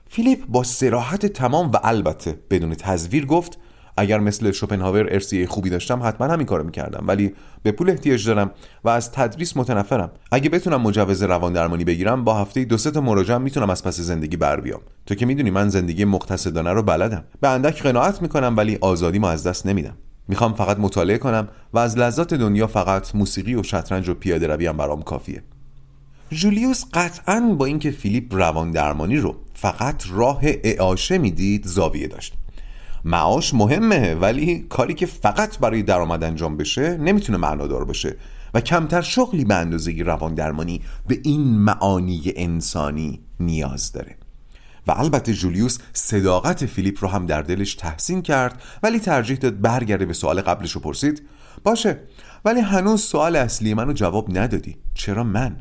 فیلیپ 0.10 0.46
با 0.48 0.64
سراحت 0.64 1.26
تمام 1.26 1.72
و 1.72 1.78
البته 1.84 2.40
بدون 2.50 2.76
تزویر 2.76 3.26
گفت 3.26 3.60
اگر 4.00 4.20
مثل 4.20 4.52
شوپنهاور 4.52 5.14
ارسیه 5.14 5.48
خوبی 5.48 5.70
داشتم 5.70 6.04
حتما 6.04 6.28
همین 6.28 6.46
کارو 6.46 6.64
می‌کردم. 6.64 7.04
ولی 7.08 7.34
به 7.64 7.72
پول 7.72 7.90
احتیاج 7.90 8.28
دارم 8.28 8.52
و 8.84 8.90
از 8.90 9.12
تدریس 9.12 9.58
متنفرم. 9.58 10.12
اگه 10.32 10.50
بتونم 10.50 10.82
مجوز 10.82 11.24
روان 11.24 11.54
درمانی 11.54 11.84
بگیرم 11.84 12.24
با 12.24 12.42
هفته 12.42 12.66
دو 12.66 12.78
سه 12.78 12.92
تا 12.92 13.02
مراجعه 13.02 13.38
می‌تونم 13.38 13.70
از 13.70 13.84
پس 13.84 14.00
زندگی 14.00 14.38
بر 14.38 14.60
بیام. 14.60 14.82
تو 15.06 15.16
که 15.16 15.26
می‌دونی 15.26 15.52
من 15.52 15.70
زندگی 15.70 16.06
مقتصدانه 16.06 16.74
رو 16.74 16.84
بلدم. 16.84 17.24
به 17.42 17.48
اندک 17.48 17.84
قناعت 17.84 18.22
می‌کنم 18.22 18.54
ولی 18.58 18.78
آزادی 18.82 19.20
ما 19.20 19.30
از 19.30 19.48
دست 19.48 19.66
نمیدم. 19.66 19.98
می‌خوام 20.28 20.54
فقط 20.54 20.80
مطالعه 20.80 21.18
کنم 21.18 21.48
و 21.74 21.80
از 21.80 21.98
لذات 21.98 22.34
دنیا 22.34 22.68
فقط 22.68 23.16
موسیقی 23.16 23.56
و 23.56 23.64
شطرنج 23.64 24.10
و 24.10 24.14
پیاده 24.14 24.48
روی 24.48 24.68
هم 24.68 24.78
برام 24.78 25.02
کافیه. 25.02 25.44
جولیوس 26.32 26.84
قطعا 26.94 27.56
با 27.58 27.66
اینکه 27.66 27.92
فیلیپ 27.92 28.36
روان 28.36 28.72
درمانی 28.72 29.18
رو 29.18 29.36
فقط 29.54 30.04
راه 30.12 30.40
اعاشه 30.44 31.18
می‌دید 31.18 31.66
زاویه 31.66 32.08
داشت. 32.08 32.34
معاش 33.06 33.54
مهمه 33.54 34.16
ولی 34.16 34.60
کاری 34.70 34.94
که 34.94 35.06
فقط 35.06 35.58
برای 35.58 35.84
درآمد 35.84 36.24
انجام 36.24 36.58
بشه 36.58 36.98
نمی‌تونه 36.98 37.38
معنادار 37.38 37.86
باشه 37.86 38.16
و 38.54 38.62
کمتر 38.62 39.02
شغلی 39.02 39.46
به 39.46 39.56
اندازه 39.56 40.04
روان 40.04 40.36
درمانی 40.36 40.82
به 41.08 41.20
این 41.24 41.42
معانی 41.42 42.22
انسانی 42.36 43.20
نیاز 43.40 43.92
داره. 43.92 44.16
و 44.88 44.92
البته 44.92 45.34
جولیوس 45.34 45.78
صداقت 45.94 46.66
فیلیپ 46.66 47.04
رو 47.04 47.08
هم 47.08 47.26
در 47.26 47.42
دلش 47.42 47.76
تحسین 47.76 48.22
کرد 48.22 48.62
ولی 48.84 49.00
ترجیح 49.00 49.38
داد 49.38 49.62
برگرده 49.62 50.06
به 50.06 50.14
سوال 50.14 50.42
قبلش 50.42 50.72
رو 50.72 50.82
پرسید. 50.82 51.22
باشه 51.64 52.00
ولی 52.46 52.60
هنوز 52.60 53.02
سوال 53.02 53.36
اصلی 53.36 53.74
منو 53.74 53.94
جواب 53.94 54.38
ندادی. 54.38 54.78
چرا 54.94 55.24
من؟ 55.24 55.58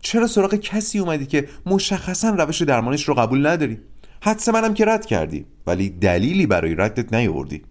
چرا 0.00 0.26
سراغ 0.26 0.54
کسی 0.54 0.98
اومدی 0.98 1.26
که 1.26 1.48
مشخصا 1.66 2.30
روش 2.30 2.62
درمانش 2.62 3.08
رو 3.08 3.14
قبول 3.14 3.46
نداری؟ 3.46 3.78
حدس 4.20 4.48
منم 4.48 4.74
که 4.74 4.84
رد 4.84 5.06
کردی 5.06 5.44
ولی 5.66 5.90
دلیلی 5.90 6.46
برای 6.46 6.74
ردت 6.74 7.12
نیاوردی. 7.14 7.62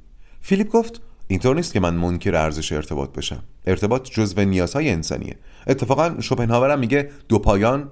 فیلیپ 0.41 0.69
گفت 0.69 1.01
اینطور 1.27 1.55
نیست 1.55 1.73
که 1.73 1.79
من 1.79 1.93
منکر 1.93 2.35
ارزش 2.35 2.71
ارتباط 2.71 3.11
بشم. 3.13 3.43
ارتباط 3.65 4.09
جزو 4.09 4.41
نیازهای 4.41 4.89
انسانیه. 4.89 5.35
اتفاقا 5.67 6.21
شوپنهاور 6.21 6.71
هم 6.71 6.79
میگه 6.79 7.09
دو 7.29 7.39
پایان. 7.39 7.91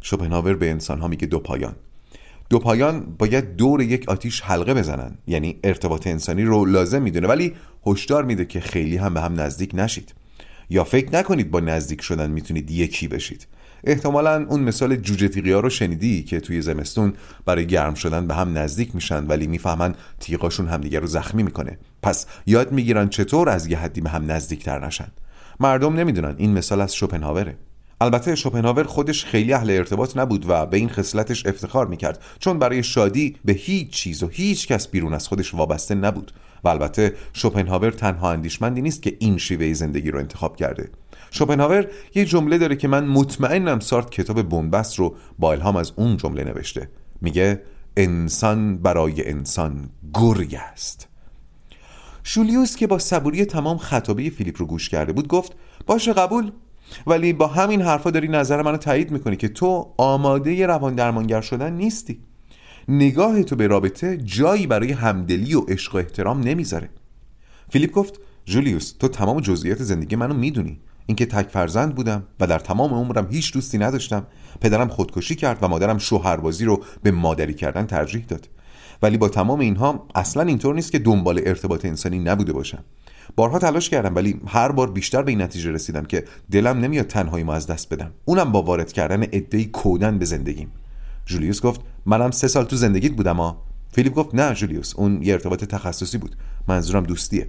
شوپنهاور 0.00 0.54
به 0.54 0.70
انسان 0.70 1.00
ها 1.00 1.08
میگه 1.08 1.26
دو 1.26 1.38
پایان. 1.38 1.76
دو 2.50 2.58
پایان 2.58 3.14
باید 3.18 3.56
دور 3.56 3.82
یک 3.82 4.08
آتیش 4.08 4.40
حلقه 4.40 4.74
بزنن. 4.74 5.18
یعنی 5.26 5.58
ارتباط 5.64 6.06
انسانی 6.06 6.44
رو 6.44 6.64
لازم 6.64 7.02
می‌دونه 7.02 7.26
ولی 7.28 7.54
هشدار 7.86 8.24
میده 8.24 8.44
که 8.44 8.60
خیلی 8.60 8.96
هم 8.96 9.14
به 9.14 9.20
هم 9.20 9.40
نزدیک 9.40 9.70
نشید. 9.74 10.14
یا 10.70 10.84
فکر 10.84 11.12
نکنید 11.12 11.50
با 11.50 11.60
نزدیک 11.60 12.02
شدن 12.02 12.30
می‌تونید 12.30 12.70
یکی 12.70 13.08
بشید. 13.08 13.46
احتمالا 13.84 14.46
اون 14.48 14.60
مثال 14.60 14.96
جوجه 14.96 15.28
تیغیا 15.28 15.60
رو 15.60 15.70
شنیدی 15.70 16.22
که 16.22 16.40
توی 16.40 16.62
زمستون 16.62 17.12
برای 17.44 17.66
گرم 17.66 17.94
شدن 17.94 18.26
به 18.26 18.34
هم 18.34 18.58
نزدیک 18.58 18.94
میشن 18.94 19.26
ولی 19.26 19.46
می‌فهمن 19.46 19.94
تیغاشون 20.20 20.68
همدیگه 20.68 21.00
رو 21.00 21.06
زخمی 21.06 21.42
می‌کنه. 21.42 21.78
پس 22.02 22.26
یاد 22.46 22.72
می‌گیرن 22.72 23.08
چطور 23.08 23.48
از 23.48 23.66
یه 23.66 23.78
حدی 23.78 24.00
به 24.00 24.10
هم 24.10 24.30
نزدیکتر 24.30 24.86
نشن. 24.86 25.08
مردم 25.60 25.94
نمی‌دونن. 25.94 26.34
این 26.38 26.52
مثال 26.52 26.80
از 26.80 26.94
شوپنهاوره. 26.94 27.56
البته 28.00 28.34
شوپنهاور 28.34 28.84
خودش 28.84 29.24
خیلی 29.24 29.52
اهل 29.52 29.70
ارتباط 29.70 30.16
نبود 30.16 30.44
و 30.48 30.66
به 30.66 30.76
این 30.76 30.88
خصلتش 30.88 31.46
افتخار 31.46 31.86
می‌کرد. 31.86 32.22
چون 32.38 32.58
برای 32.58 32.82
شادی 32.82 33.36
به 33.44 33.52
هیچ 33.52 33.90
چیز 33.90 34.22
و 34.22 34.28
هیچ 34.28 34.68
کس 34.68 34.88
بیرون 34.88 35.14
از 35.14 35.28
خودش 35.28 35.54
وابسته 35.54 35.94
نبود. 35.94 36.32
و 36.64 36.68
البته 36.68 37.14
شوپنهاور 37.32 37.90
تنها 37.90 38.32
اندیشمندی 38.32 38.82
نیست 38.82 39.02
که 39.02 39.16
این 39.18 39.38
شیوه 39.38 39.72
زندگی 39.72 40.10
رو 40.10 40.18
انتخاب 40.18 40.56
کرده. 40.56 40.88
شوپنهاور 41.30 41.86
یه 42.14 42.24
جمله 42.24 42.58
داره 42.58 42.76
که 42.76 42.88
من 42.88 43.06
مطمئنم 43.06 43.80
سارت 43.80 44.10
کتاب 44.10 44.42
بنبست 44.42 44.98
رو 44.98 45.16
با 45.38 45.52
الهام 45.52 45.76
از 45.76 45.92
اون 45.96 46.16
جمله 46.16 46.44
نوشته. 46.44 46.88
میگه 47.20 47.62
انسان 47.96 48.78
برای 48.78 49.28
انسان 49.28 49.90
گرگ 50.14 50.54
است. 50.54 51.08
شولیوس 52.22 52.76
که 52.76 52.86
با 52.86 52.98
صبوری 52.98 53.44
تمام 53.44 53.78
خطابه 53.78 54.30
فیلیپ 54.30 54.60
رو 54.60 54.66
گوش 54.66 54.88
کرده 54.88 55.12
بود 55.12 55.28
گفت 55.28 55.52
باشه 55.86 56.12
قبول 56.12 56.52
ولی 57.06 57.32
با 57.32 57.46
همین 57.46 57.82
حرفا 57.82 58.10
داری 58.10 58.28
نظر 58.28 58.62
منو 58.62 58.76
تایید 58.76 59.10
می‌کنی 59.10 59.36
که 59.36 59.48
تو 59.48 59.94
آماده 59.96 60.66
روان 60.66 60.94
درمانگر 60.94 61.40
شدن 61.40 61.72
نیستی. 61.72 62.20
نگاه 62.88 63.42
تو 63.42 63.56
به 63.56 63.66
رابطه 63.66 64.16
جایی 64.16 64.66
برای 64.66 64.92
همدلی 64.92 65.54
و 65.54 65.60
عشق 65.60 65.94
و 65.94 65.98
احترام 65.98 66.40
نمی‌ذاره. 66.40 66.90
فیلیپ 67.70 67.92
گفت 67.92 68.20
جولیوس 68.44 68.92
تو 68.92 69.08
تمام 69.08 69.40
جزئیات 69.40 69.82
زندگی 69.82 70.16
منو 70.16 70.34
می‌دونی. 70.34 70.80
اینکه 71.08 71.26
تک 71.26 71.48
فرزند 71.48 71.94
بودم 71.94 72.22
و 72.40 72.46
در 72.46 72.58
تمام 72.58 72.94
عمرم 72.94 73.28
هیچ 73.30 73.52
دوستی 73.52 73.78
نداشتم. 73.78 74.26
پدرم 74.60 74.88
خودکشی 74.88 75.34
کرد 75.34 75.58
و 75.62 75.68
مادرم 75.68 75.98
شوهربازی 75.98 76.64
رو 76.64 76.84
به 77.02 77.10
مادری 77.10 77.54
کردن 77.54 77.86
ترجیح 77.86 78.24
داد. 78.24 78.48
ولی 79.02 79.16
با 79.16 79.28
تمام 79.28 79.60
اینها 79.60 80.06
اصلا 80.14 80.42
اینطور 80.42 80.74
نیست 80.74 80.92
که 80.92 80.98
دنبال 80.98 81.40
ارتباط 81.46 81.84
انسانی 81.84 82.18
نبوده 82.18 82.52
باشم. 82.52 82.84
بارها 83.36 83.58
تلاش 83.58 83.90
کردم 83.90 84.14
ولی 84.14 84.40
هر 84.46 84.72
بار 84.72 84.90
بیشتر 84.90 85.22
به 85.22 85.30
این 85.30 85.42
نتیجه 85.42 85.70
رسیدم 85.70 86.04
که 86.04 86.24
دلم 86.50 86.80
نمیاد 86.80 87.06
تنهایی 87.06 87.44
ما 87.44 87.54
از 87.54 87.66
دست 87.66 87.94
بدم. 87.94 88.12
اونم 88.24 88.52
با 88.52 88.62
وارد 88.62 88.92
کردن 88.92 89.22
عدهای 89.22 89.64
کودن 89.64 90.18
به 90.18 90.24
زندگیم. 90.24 90.72
جولیوس 91.26 91.62
گفت 91.62 91.80
منم 92.06 92.30
سه 92.30 92.48
سال 92.48 92.64
تو 92.64 92.76
زندگیت 92.76 93.12
بودم 93.12 93.36
ها 93.36 93.62
فیلیپ 93.92 94.14
گفت 94.14 94.34
نه 94.34 94.54
جولیوس 94.54 94.94
اون 94.96 95.22
یه 95.22 95.32
ارتباط 95.32 95.64
تخصصی 95.64 96.18
بود. 96.18 96.36
منظورم 96.68 97.02
دوستیه. 97.02 97.48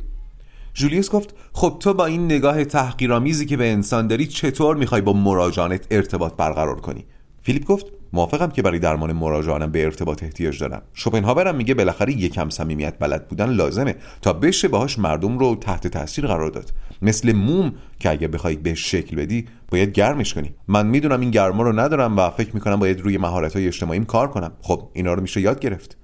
جولیوس 0.79 1.09
گفت 1.09 1.35
خب 1.53 1.77
تو 1.79 1.93
با 1.93 2.05
این 2.05 2.25
نگاه 2.25 2.65
تحقیرآمیزی 2.65 3.45
که 3.45 3.57
به 3.57 3.71
انسان 3.71 4.07
داری 4.07 4.27
چطور 4.27 4.75
می‌خوای 4.75 5.01
با 5.01 5.13
مراجعانت 5.13 5.87
ارتباط 5.91 6.33
برقرار 6.33 6.81
کنی؟ 6.81 7.05
فیلیپ 7.41 7.65
گفت 7.65 7.85
موافقم 8.13 8.49
که 8.49 8.61
برای 8.61 8.79
درمان 8.79 9.13
مراجعانم 9.13 9.71
به 9.71 9.85
ارتباط 9.85 10.23
احتیاج 10.23 10.59
دارم. 10.59 10.81
شوپنهاورم 10.93 11.55
میگه 11.55 11.73
بالاخره 11.73 12.13
یکم 12.13 12.49
صمیمیت 12.49 12.93
بلد 12.99 13.27
بودن 13.27 13.49
لازمه 13.49 13.95
تا 14.21 14.33
بشه 14.33 14.67
باهاش 14.67 14.99
مردم 14.99 15.37
رو 15.37 15.55
تحت 15.55 15.87
تاثیر 15.87 16.27
قرار 16.27 16.49
داد. 16.49 16.71
مثل 17.01 17.31
موم 17.31 17.73
که 17.99 18.09
اگه 18.09 18.27
بخوای 18.27 18.55
به 18.55 18.75
شکل 18.75 19.15
بدی 19.15 19.45
باید 19.71 19.91
گرمش 19.91 20.33
کنی. 20.33 20.53
من 20.67 20.87
می‌دونم 20.87 21.19
این 21.19 21.31
گرما 21.31 21.63
رو 21.63 21.79
ندارم 21.79 22.17
و 22.17 22.29
فکر 22.29 22.53
می‌کنم 22.53 22.75
باید 22.75 23.01
روی 23.01 23.17
مهارت 23.17 23.55
های 23.55 23.67
اجتماعیم 23.67 24.05
کار 24.05 24.27
کنم. 24.27 24.51
خب 24.61 24.89
اینا 24.93 25.13
رو 25.13 25.21
میشه 25.21 25.41
یاد 25.41 25.59
گرفت. 25.59 25.97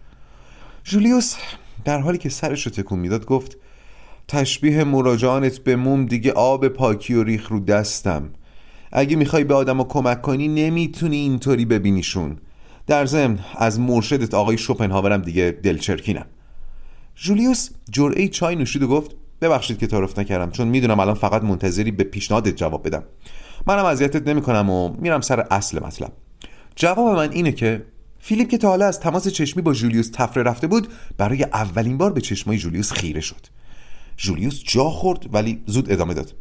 جولیوس 0.83 1.35
در 1.85 1.99
حالی 1.99 2.17
که 2.17 2.29
سرش 2.29 2.65
رو 2.65 2.71
تکون 2.71 2.99
می‌داد 2.99 3.25
گفت 3.25 3.57
تشبیه 4.27 4.83
مراجعانت 4.83 5.57
به 5.57 5.75
موم 5.75 6.05
دیگه 6.05 6.31
آب 6.31 6.67
پاکی 6.67 7.13
و 7.13 7.23
ریخ 7.23 7.49
رو 7.49 7.59
دستم. 7.59 8.29
اگه 8.91 9.15
می‌خوای 9.15 9.43
به 9.43 9.53
آدم 9.53 9.83
کمک 9.83 10.21
کنی 10.21 10.47
نمی‌تونی 10.47 11.17
اینطوری 11.17 11.65
ببینیشون. 11.65 12.37
در 12.87 13.05
ضمن 13.05 13.39
از 13.55 13.79
مرشدت 13.79 14.33
آقای 14.33 14.57
شوپنهاورم 14.57 15.21
دیگه 15.21 15.57
دلچرکینم. 15.63 16.25
جولیوس 17.15 17.69
جرعه 17.91 18.27
چای 18.27 18.55
نوشید 18.55 18.83
و 18.83 18.87
گفت 18.87 19.11
ببخشید 19.41 19.77
که 19.77 19.87
تعارف 19.87 20.19
نکردم 20.19 20.51
چون 20.51 20.67
می‌دونم 20.67 20.99
الان 20.99 21.15
فقط 21.15 21.43
منتظری 21.43 21.91
به 21.91 22.03
پیشنهادت 22.03 22.55
جواب 22.55 22.87
بدم. 22.87 23.03
منم 23.67 23.85
اذیتت 23.85 24.27
نمی‌کنم 24.27 24.69
و 24.69 24.95
میرم 25.01 25.21
سر 25.21 25.39
اصل 25.39 25.83
مطلب. 25.83 26.11
جواب 26.75 27.15
من 27.15 27.31
اینه 27.31 27.51
که 27.51 27.85
فیلیپ 28.19 28.49
که 28.49 28.57
تا 28.57 28.67
حالا 28.69 28.85
از 28.85 28.99
تماس 28.99 29.27
چشمی 29.27 29.63
با 29.63 29.73
جولیوس 29.73 30.09
تفره 30.13 30.43
رفته 30.43 30.67
بود 30.67 30.87
برای 31.17 31.43
اولین 31.43 31.97
بار 31.97 32.13
به 32.13 32.21
چشمای 32.21 32.57
جولیوس 32.57 32.91
خیره 32.91 33.21
شد. 33.21 33.47
جولیوس 34.17 34.63
جا 34.63 34.83
خورد 34.83 35.33
ولی 35.33 35.63
زود 35.65 35.91
ادامه 35.91 36.13
داد. 36.13 36.33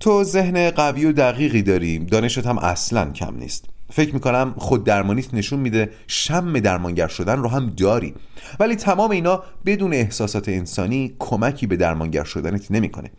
تو 0.00 0.24
ذهن 0.24 0.70
قوی 0.70 1.04
و 1.04 1.12
دقیقی 1.12 1.62
داری 1.62 1.98
دانشت 1.98 2.46
هم 2.46 2.58
اصلا 2.58 3.10
کم 3.10 3.36
نیست. 3.36 3.64
فکر 3.90 4.14
می‌کنم 4.14 4.54
خود 4.56 4.84
درمانیت 4.84 5.34
نشون 5.34 5.60
میده 5.60 5.90
شم 6.06 6.58
درمانگر 6.60 7.08
شدن 7.08 7.38
رو 7.38 7.48
هم 7.48 7.66
داری. 7.66 8.14
ولی 8.60 8.76
تمام 8.76 9.10
اینا 9.10 9.42
بدون 9.66 9.92
احساسات 9.92 10.48
انسانی 10.48 11.14
کمکی 11.18 11.66
به 11.66 11.76
درمانگر 11.76 12.24
شدنت 12.24 12.70
نمی‌کنه. 12.70 13.10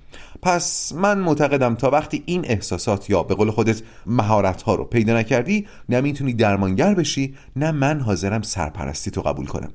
پس 0.41 0.93
من 0.93 1.17
معتقدم 1.17 1.75
تا 1.75 1.89
وقتی 1.89 2.23
این 2.25 2.45
احساسات 2.45 3.09
یا 3.09 3.23
به 3.23 3.35
قول 3.35 3.51
خودت 3.51 3.81
مهارت 4.05 4.61
ها 4.61 4.75
رو 4.75 4.85
پیدا 4.85 5.17
نکردی 5.17 5.67
نه 5.89 6.01
می‌تونی 6.01 6.33
درمانگر 6.33 6.93
بشی 6.93 7.35
نه 7.55 7.71
من 7.71 7.99
حاضرم 7.99 8.41
سرپرستی 8.41 9.11
تو 9.11 9.21
قبول 9.21 9.45
کنم. 9.45 9.71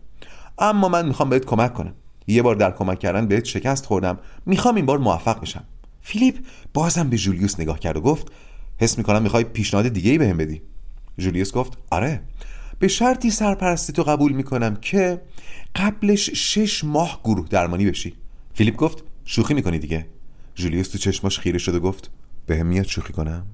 اما 0.58 0.88
من 0.88 1.06
می‌خوام 1.06 1.30
بهت 1.30 1.44
کمک 1.44 1.74
کنم. 1.74 1.94
یه 2.26 2.42
بار 2.42 2.54
در 2.54 2.70
کمک 2.70 2.98
کردن 2.98 3.26
بهت 3.26 3.44
شکست 3.44 3.86
خوردم. 3.86 4.18
می‌خوام 4.46 4.74
این 4.74 4.86
بار 4.86 4.98
موفق 4.98 5.40
بشم. 5.40 5.64
فیلیپ 6.00 6.38
بازم 6.74 7.08
به 7.08 7.16
جولیوس 7.16 7.60
نگاه 7.60 7.78
کرد 7.78 7.96
و 7.96 8.00
گفت 8.00 8.32
حس 8.78 8.98
می‌کنم 8.98 9.22
می‌خوای 9.22 9.44
پیشنهاد 9.44 9.88
دیگه 9.88 10.10
ای 10.10 10.18
بهم 10.18 10.36
بدی. 10.36 10.62
جولیوس 11.18 11.52
گفت 11.52 11.78
آره. 11.90 12.20
به 12.78 12.88
شرطی 12.88 13.30
سرپرستی 13.30 13.92
تو 13.92 14.02
قبول 14.02 14.32
می‌کنم 14.32 14.76
که 14.76 15.20
قبلش 15.76 16.30
شش 16.30 16.84
ماه 16.84 17.20
گروه 17.24 17.48
درمانی 17.48 17.86
بشی. 17.86 18.14
فیلیپ 18.54 18.76
گفت 18.76 19.04
شوخی 19.24 19.54
می‌کنی 19.54 19.78
دیگه. 19.78 20.06
جولیوس 20.54 20.88
تو 20.88 20.98
چشماش 20.98 21.38
خیره 21.38 21.58
شد 21.58 21.74
و 21.74 21.80
گفت 21.80 22.10
به 22.46 22.56
هم 22.56 22.66
میاد 22.66 22.86
شوخی 22.86 23.12
کنم؟ 23.12 23.46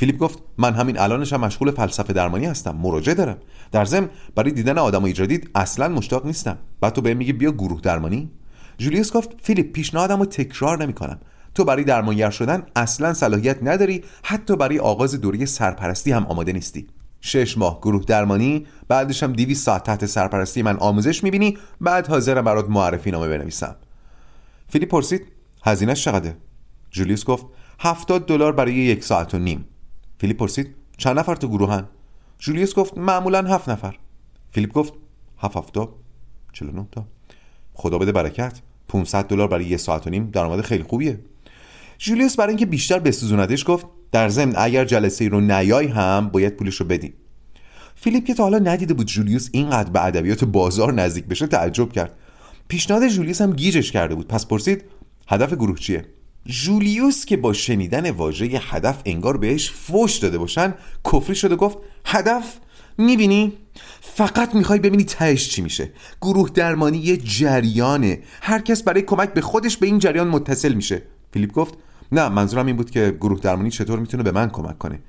فیلیپ 0.00 0.18
گفت 0.18 0.38
من 0.58 0.74
همین 0.74 0.98
الانش 0.98 1.32
هم 1.32 1.40
مشغول 1.40 1.70
فلسفه 1.70 2.12
درمانی 2.12 2.46
هستم 2.46 2.76
مراجعه 2.76 3.14
دارم. 3.14 3.36
در 3.72 3.84
ضمن 3.84 4.08
برای 4.34 4.50
دیدن 4.50 4.78
آدمای 4.78 5.12
جدید 5.12 5.50
اصلا 5.54 5.88
مشتاق 5.88 6.26
نیستم. 6.26 6.58
بعد 6.80 6.92
تو 6.92 7.00
بهم 7.00 7.16
میگی 7.16 7.32
بیا 7.32 7.52
گروه 7.52 7.80
درمانی؟ 7.80 8.30
جولیوس 8.78 9.12
گفت 9.12 9.30
فیلیپ 9.42 9.72
پیشنهادم 9.72 10.18
رو 10.18 10.24
تکرار 10.24 10.82
نمی‌کنم. 10.82 11.20
تو 11.54 11.64
برای 11.64 11.84
درمانگر 11.84 12.30
شدن 12.30 12.62
اصلا 12.76 13.14
صلاحیت 13.14 13.58
نداری 13.62 14.04
حتی 14.22 14.56
برای 14.56 14.78
آغاز 14.78 15.20
دوره 15.20 15.44
سرپرستی 15.44 16.12
هم 16.12 16.26
آماده 16.26 16.52
نیستی. 16.52 16.86
شش 17.20 17.58
ماه 17.58 17.80
گروه 17.80 18.04
درمانی 18.04 18.66
بعدش 18.88 19.22
هم 19.22 19.32
200 19.32 19.64
ساعت 19.66 19.82
تحت 19.82 20.06
سرپرستی 20.06 20.62
من 20.62 20.76
آموزش 20.76 21.24
می‌بینی 21.24 21.58
بعد 21.80 22.06
حاضرم 22.06 22.44
برات 22.44 22.70
معرفی 22.70 23.10
نامه 23.10 23.28
بنویسم. 23.28 23.76
فیلیپ 24.68 24.88
پرسید 24.88 25.26
هزینهش 25.64 26.04
چقدره؟ 26.04 26.36
جولیوس 26.90 27.24
گفت 27.24 27.46
هفتاد 27.80 28.26
دلار 28.26 28.52
برای 28.52 28.74
یک 28.74 29.04
ساعت 29.04 29.34
و 29.34 29.38
نیم. 29.38 29.64
فیلیپ 30.20 30.36
پرسید 30.36 30.74
چند 30.96 31.18
نفر 31.18 31.34
تو 31.34 31.48
گروهن؟ 31.48 31.84
جولیوس 32.38 32.74
گفت 32.74 32.98
معمولا 32.98 33.42
هفت 33.42 33.68
نفر. 33.68 33.96
فیلیپ 34.50 34.72
گفت 34.72 34.92
هفت 35.38 35.56
هفتا 35.56 35.94
49 36.52 36.86
تا. 36.92 37.06
خدا 37.74 37.98
بده 37.98 38.12
برکت. 38.12 38.60
500 38.88 39.26
دلار 39.26 39.48
برای 39.48 39.64
یه 39.64 39.76
ساعت 39.76 40.06
و 40.06 40.10
نیم 40.10 40.30
درآمد 40.30 40.60
خیلی 40.60 40.82
خوبیه. 40.82 41.20
جولیوس 41.98 42.36
برای 42.36 42.48
اینکه 42.48 42.66
بیشتر 42.66 42.98
بسوزوندش 42.98 43.64
گفت 43.66 43.86
در 44.12 44.28
ضمن 44.28 44.54
اگر 44.56 44.84
جلسه 44.84 45.24
ای 45.24 45.30
رو 45.30 45.40
نیای 45.40 45.86
هم 45.86 46.28
باید 46.28 46.56
پولش 46.56 46.76
رو 46.76 46.86
بدی. 46.86 47.14
فیلیپ 47.94 48.24
که 48.24 48.34
تا 48.34 48.42
حالا 48.42 48.58
ندیده 48.58 48.94
بود 48.94 49.06
جولیوس 49.06 49.48
اینقدر 49.52 49.90
به 49.90 50.04
ادبیات 50.06 50.44
بازار 50.44 50.92
نزدیک 50.92 51.24
بشه 51.24 51.46
تعجب 51.46 51.92
کرد. 51.92 52.12
پیشنهاد 52.68 53.08
جولیوس 53.08 53.40
هم 53.40 53.52
گیجش 53.52 53.92
کرده 53.92 54.14
بود. 54.14 54.28
پس 54.28 54.46
پرسید 54.46 54.84
هدف 55.28 55.54
گروه 55.54 55.78
چیه؟ 55.78 56.04
جولیوس 56.46 57.24
که 57.24 57.36
با 57.36 57.52
شنیدن 57.52 58.10
واژه 58.10 58.44
هدف 58.44 59.02
انگار 59.04 59.36
بهش 59.36 59.70
فوش 59.70 60.16
داده 60.16 60.38
باشن 60.38 60.74
کفری 61.12 61.34
شده 61.34 61.56
گفت 61.56 61.78
هدف؟ 62.04 62.58
می‌بینی؟ 62.98 63.52
فقط 64.00 64.54
می‌خوای 64.54 64.78
ببینی 64.78 65.04
تهش 65.04 65.48
چی 65.48 65.62
میشه. 65.62 65.92
گروه 66.20 66.50
درمانی 66.54 66.98
یه 66.98 67.16
جریانه. 67.16 68.18
هر 68.42 68.60
کس 68.60 68.82
برای 68.82 69.02
کمک 69.02 69.34
به 69.34 69.40
خودش 69.40 69.76
به 69.76 69.86
این 69.86 69.98
جریان 69.98 70.28
متصل 70.28 70.72
میشه. 70.72 71.02
فیلیپ 71.32 71.52
گفت 71.52 71.74
نه 72.12 72.28
منظورم 72.28 72.66
این 72.66 72.76
بود 72.76 72.90
که 72.90 73.16
گروه 73.20 73.40
درمانی 73.40 73.70
چطور 73.70 73.98
می‌تونه 73.98 74.22
به 74.22 74.32
من 74.32 74.50
کمک 74.50 74.78
کنه. 74.78 75.00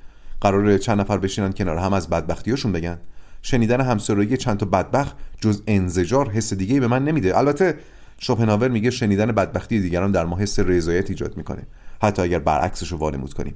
قراره 0.42 0.80
چند 0.80 1.00
نفر 1.00 1.18
بشینن 1.18 1.52
کنار 1.52 1.78
هم 1.78 1.94
از 1.94 2.10
بدبختیاشون 2.10 2.72
بگن. 2.72 3.00
شنیدن 3.42 3.82
همسرایی 3.82 4.38
چند 4.38 4.58
تا 4.58 4.66
بدبخت 4.66 5.16
جز 5.42 5.62
انزجار 5.68 6.30
حس 6.30 6.54
دیگه 6.54 6.80
به 6.80 6.88
من 6.88 7.04
نمیده. 7.04 7.38
البته 7.38 7.78
شوپنهاور 8.24 8.68
میگه 8.68 8.90
شنیدن 8.90 9.26
بدبختی 9.26 9.80
دیگران 9.80 10.12
در 10.12 10.26
ما 10.26 10.38
حس 10.38 10.60
رضایت 10.60 11.10
ایجاد 11.10 11.38
می‌کنه 11.38 11.68
حتی 12.02 12.22
اگر 12.22 12.40
برعکسش 12.40 12.92
رو 12.92 12.98
وانمود 12.98 13.34
کنیم. 13.34 13.56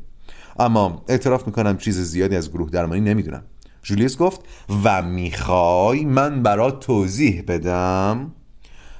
اما 0.59 1.05
اعتراف 1.07 1.47
می‌کنم 1.47 1.77
چیز 1.77 1.99
زیادی 1.99 2.35
از 2.35 2.51
گروه 2.51 2.69
درمانی 2.69 3.01
نمی‌دونم. 3.01 3.43
جولیوس 3.83 4.17
گفت 4.17 4.41
و 4.83 5.01
می‌خوای 5.01 6.05
من 6.05 6.43
برات 6.43 6.79
توضیح 6.79 7.43
بدم؟ 7.47 8.31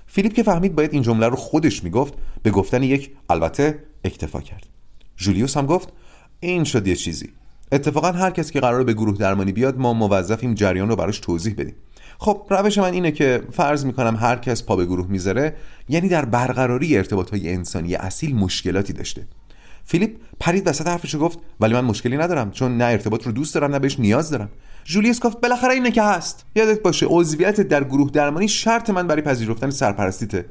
فیلیپ 0.07 0.33
که 0.33 0.43
فهمید 0.43 0.75
باید 0.75 0.93
این 0.93 1.01
جمله 1.01 1.27
رو 1.27 1.35
خودش 1.35 1.83
می‌گفت 1.83 2.13
به 2.43 2.51
گفتن 2.51 2.83
یک 2.83 3.11
البته 3.29 3.83
اکتفا 4.03 4.41
کرد. 4.41 4.67
جولیوس 5.17 5.57
هم 5.57 5.65
گفت 5.65 5.93
این 6.39 6.63
شد 6.63 6.87
یه 6.87 6.95
چیزی. 6.95 7.29
اتفاقا 7.71 8.11
هر 8.11 8.31
کس 8.31 8.51
که 8.51 8.59
قرار 8.59 8.83
به 8.83 8.93
گروه 8.93 9.17
درمانی 9.17 9.51
بیاد 9.51 9.77
ما 9.77 9.93
موظفیم 9.93 10.53
جریان 10.53 10.89
رو 10.89 10.95
براش 10.95 11.19
توضیح 11.19 11.55
بدیم. 11.57 11.75
خب 12.17 12.47
روش 12.49 12.77
من 12.77 12.93
اینه 12.93 13.11
که 13.11 13.41
فرض 13.51 13.85
می‌کنم 13.85 14.15
هر 14.15 14.35
کس 14.35 14.63
پا 14.63 14.75
به 14.75 14.85
گروه 14.85 15.07
می‌ذاره 15.07 15.55
یعنی 15.89 16.09
در 16.09 16.25
برقراری 16.25 16.97
ارتباط 16.97 17.29
های 17.29 17.53
انسانی 17.53 17.95
اصیل 17.95 18.35
مشکلاتی 18.35 18.93
داشته. 18.93 19.27
فیلیپ 19.83 20.15
پرید 20.39 20.67
وسط 20.67 20.87
حرفش 20.87 21.15
گفت 21.15 21.39
ولی 21.59 21.73
من 21.73 21.85
مشکلی 21.85 22.17
ندارم 22.17 22.51
چون 22.51 22.77
نه 22.77 22.83
ارتباط 22.83 23.23
رو 23.23 23.31
دوست 23.31 23.55
دارم 23.55 23.71
نه 23.71 23.79
بهش 23.79 23.99
نیاز 23.99 24.29
دارم. 24.29 24.49
جولیوس 24.83 25.19
گفت 25.19 25.41
بالاخره 25.41 25.73
اینه 25.73 25.91
که 25.91 26.03
هست. 26.03 26.45
یادت 26.55 26.81
باشه 26.81 27.05
عضویت 27.09 27.61
در 27.61 27.83
گروه 27.83 28.11
درمانی 28.11 28.47
شرط 28.47 28.89
من 28.89 29.07
برای 29.07 29.21
پذیرفتن 29.21 29.69
سرپرستیته. 29.69 30.45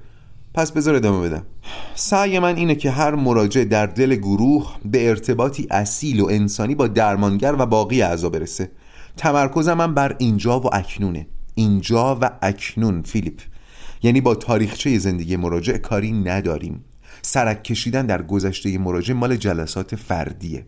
پس 0.55 0.73
بذار 0.73 0.95
ادامه 0.95 1.29
بدم. 1.29 1.47
سعی 1.95 2.39
من 2.39 2.57
اینه 2.57 2.75
که 2.75 2.91
هر 2.91 3.15
مراجع 3.15 3.65
در 3.65 3.87
دل 3.87 4.15
گروه 4.15 4.77
به 4.85 5.09
ارتباطی 5.09 5.67
اصیل 5.71 6.21
و 6.21 6.27
انسانی 6.31 6.75
با 6.75 6.87
درمانگر 6.87 7.55
و 7.59 7.67
باقی 7.67 8.03
اعضا 8.03 8.29
برسه. 8.29 8.71
تمرکزم 9.17 9.75
من 9.75 9.95
بر 9.95 10.17
اینجا 10.19 10.61
و 10.61 10.75
اکنونه. 10.77 11.27
اینجا 11.55 12.19
و 12.21 12.31
اکنون 12.43 13.03
فیلیپ. 13.03 13.41
یعنی 14.03 14.21
با 14.21 14.35
تاریخچه 14.35 14.99
زندگی 14.99 15.37
مراجع 15.37 15.77
کاری 15.77 16.13
نداریم. 16.13 16.85
سرک 17.23 17.65
کشیدن 17.65 18.07
در 18.07 18.23
گذشته 18.23 18.79
مراجع 18.79 19.15
مال 19.15 19.37
جلسات 19.37 19.97
فردیه. 19.97 20.67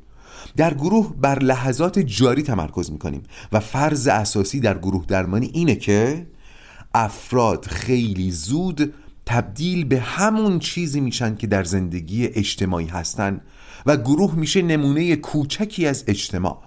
در 0.56 0.74
گروه 0.74 1.14
بر 1.20 1.38
لحظات 1.38 1.98
جاری 1.98 2.42
تمرکز 2.42 2.90
می‌کنیم 2.90 3.22
و 3.52 3.60
فرض 3.60 4.08
اساسی 4.08 4.60
در 4.60 4.78
گروه 4.78 5.04
درمانی 5.06 5.50
اینه 5.52 5.74
که 5.74 6.26
افراد 6.94 7.64
خیلی 7.64 8.30
زود 8.30 8.94
تبدیل 9.26 9.84
به 9.84 10.00
همون 10.00 10.58
چیزی 10.58 11.00
میشن 11.00 11.34
که 11.34 11.46
در 11.46 11.64
زندگی 11.64 12.26
اجتماعی 12.26 12.86
هستن 12.86 13.40
و 13.86 13.96
گروه 13.96 14.34
میشه 14.34 14.62
نمونه 14.62 15.16
کوچکی 15.16 15.86
از 15.86 16.04
اجتماع. 16.06 16.65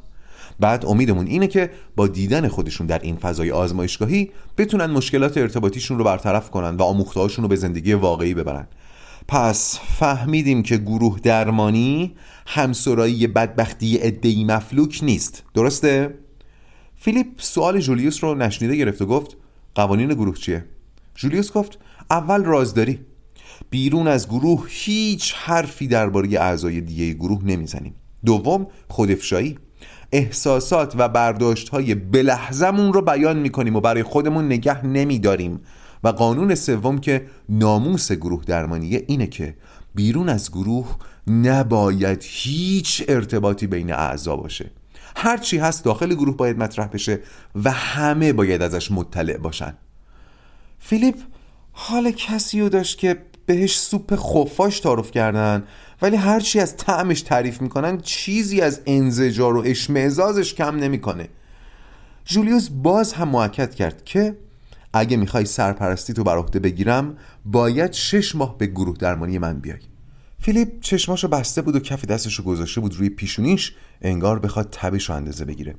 بعد 0.59 0.85
امیدمون 0.85 1.27
اینه 1.27 1.47
که 1.47 1.71
با 1.95 2.07
دیدن 2.07 2.47
خودشون 2.47 2.87
در 2.87 2.99
این 2.99 3.15
فضای 3.15 3.51
آزمایشگاهی 3.51 4.31
بتونن 4.57 4.85
مشکلات 4.85 5.37
ارتباطیشون 5.37 5.97
رو 5.97 6.03
برطرف 6.03 6.49
کنن 6.49 6.75
و 6.75 6.83
آموختهاشون 6.83 7.43
رو 7.43 7.49
به 7.49 7.55
زندگی 7.55 7.93
واقعی 7.93 8.33
ببرن. 8.33 8.67
پس 9.27 9.79
فهمیدیم 9.79 10.63
که 10.63 10.77
گروه 10.77 11.19
درمانی 11.19 12.15
همسرایی 12.47 13.27
بدبختی 13.27 13.99
ادهی 14.01 14.43
مفلوک 14.43 14.99
نیست. 15.03 15.43
درسته؟ 15.53 16.17
فیلیپ 16.95 17.27
سوال 17.37 17.79
جولیوس 17.79 18.23
رو 18.23 18.35
نشنیده 18.35 18.75
گرفت 18.75 19.01
و 19.01 19.05
گفت 19.05 19.37
قوانین 19.75 20.09
گروه 20.09 20.37
چیه؟ 20.37 20.65
جولیوس 21.15 21.51
گفت 21.51 21.79
اول 22.09 22.43
رازداری. 22.43 22.99
بیرون 23.69 24.07
از 24.07 24.27
گروه 24.27 24.65
هیچ 24.69 25.33
حرفی 25.37 25.87
درباره 25.87 26.29
اعضای 26.39 26.81
دیگه 26.81 27.13
گروه 27.13 27.45
نمی‌زنیم. 27.45 27.95
دوم 28.25 28.67
خودفشایی 28.87 29.57
احساسات 30.11 30.93
و 30.97 31.09
برداشت 31.09 31.69
های 31.69 31.95
بلحظمون 31.95 32.93
رو 32.93 33.01
بیان 33.01 33.37
می‌کنیم 33.37 33.75
و 33.75 33.81
برای 33.81 34.03
خودمون 34.03 34.45
نگه 34.45 34.85
نمیداریم. 34.85 35.61
و 36.03 36.07
قانون 36.07 36.55
سوم 36.55 36.97
که 36.97 37.25
ناموس 37.49 38.11
گروه 38.11 38.43
درمانیه 38.43 39.03
اینه 39.07 39.27
که 39.27 39.55
بیرون 39.95 40.29
از 40.29 40.51
گروه 40.51 40.95
نباید 41.27 42.23
هیچ 42.23 43.03
ارتباطی 43.07 43.67
بین 43.67 43.93
اعضا 43.93 44.35
باشه. 44.35 44.71
هرچی 45.15 45.57
هست 45.57 45.83
داخل 45.83 46.13
گروه 46.13 46.37
باید 46.37 46.57
مطرح 46.57 46.87
بشه 46.87 47.19
و 47.63 47.71
همه 47.71 48.33
باید 48.33 48.61
ازش 48.61 48.91
مطلع 48.91 49.37
باشن. 49.37 49.73
فیلیپ 50.79 51.15
حال 51.71 52.11
کسی 52.11 52.61
رو 52.61 52.69
داشت 52.69 52.97
که 52.97 53.17
بهش 53.45 53.79
سوپ 53.79 54.15
خفاش 54.15 54.79
تعارف 54.79 55.11
کردن؟ 55.11 55.63
ولی 56.01 56.15
هرچی 56.15 56.59
از 56.59 56.77
طعمش 56.77 57.21
تعریف 57.21 57.61
می‌کنن 57.61 57.97
چیزی 57.97 58.61
از 58.61 58.81
انزجار 58.85 59.57
و 59.57 59.63
اشمعزازش 59.65 60.53
کم 60.53 60.75
نمی‌کنه. 60.75 61.29
جولیوس 62.25 62.69
باز 62.69 63.13
هم 63.13 63.29
معکد 63.29 63.75
کرد 63.75 64.05
که 64.05 64.37
اگه 64.93 65.17
می‌خوای 65.17 65.45
سرپرستی 65.45 66.13
تو 66.13 66.23
بر 66.23 66.37
عهده 66.37 66.59
بگیرم 66.59 67.17
باید 67.45 67.93
شش 67.93 68.35
ماه 68.35 68.57
به 68.57 68.67
گروه 68.67 68.97
درمانی 68.97 69.37
من 69.37 69.59
بیای. 69.59 69.79
فیلیپ 70.39 70.79
چشماشو 70.81 71.27
بسته 71.27 71.61
بود 71.61 71.75
و 71.75 71.79
کف 71.79 72.05
دستشو 72.05 72.43
گذاشته 72.43 72.81
بود 72.81 72.95
روی 72.95 73.09
پیشونیش 73.09 73.75
انگار 74.01 74.39
بخواد 74.39 74.69
تبش 74.71 75.09
رو 75.09 75.15
اندازه 75.15 75.45
بگیره. 75.45 75.75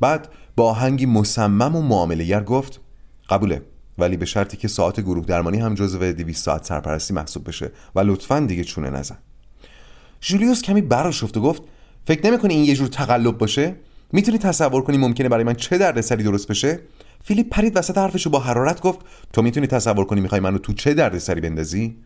بعد 0.00 0.28
با 0.56 0.70
آهنگی 0.70 1.06
مصمم 1.06 1.76
و 1.76 1.82
معاملهگر 1.82 2.44
گفت 2.44 2.80
قبوله 3.28 3.62
ولی 3.98 4.16
به 4.16 4.26
شرطی 4.26 4.56
که 4.56 4.68
ساعت 4.68 5.00
گروه 5.00 5.26
درمانی 5.26 5.58
هم 5.58 5.74
جزو 5.74 6.12
200 6.12 6.44
ساعت 6.44 6.64
سرپرستی 6.64 7.14
محسوب 7.14 7.48
بشه 7.48 7.70
و 7.94 8.00
لطفا 8.00 8.40
دیگه 8.40 8.64
چونه 8.64 8.90
نزن. 8.90 9.18
جولیوس 10.24 10.62
کمی 10.62 10.80
براشفت 10.80 11.36
و 11.36 11.40
گفت 11.40 11.62
فکر 12.04 12.26
نمی‌کنی 12.26 12.54
این 12.54 12.64
یه 12.64 12.74
جور 12.74 12.88
تقلب 12.88 13.38
باشه؟ 13.38 13.74
می‌تونی 14.12 14.38
تصور 14.38 14.82
کنی 14.82 14.96
ممکنه 14.96 15.28
برای 15.28 15.44
من 15.44 15.54
چه 15.54 15.78
دردسری 15.78 16.22
درست 16.22 16.48
بشه؟ 16.48 16.80
فیلیپ 17.24 17.48
پرید 17.48 17.76
وسط 17.76 17.98
حرفشو 17.98 18.30
با 18.30 18.38
حرارت 18.38 18.80
گفت 18.80 19.00
تو 19.32 19.42
می‌تونی 19.42 19.66
تصور 19.66 20.04
کنی 20.04 20.20
می‌خوای 20.20 20.40
منو 20.40 20.58
تو 20.58 20.72
چه 20.72 20.94
دردسری 20.94 21.40
بندازی؟ 21.40 21.96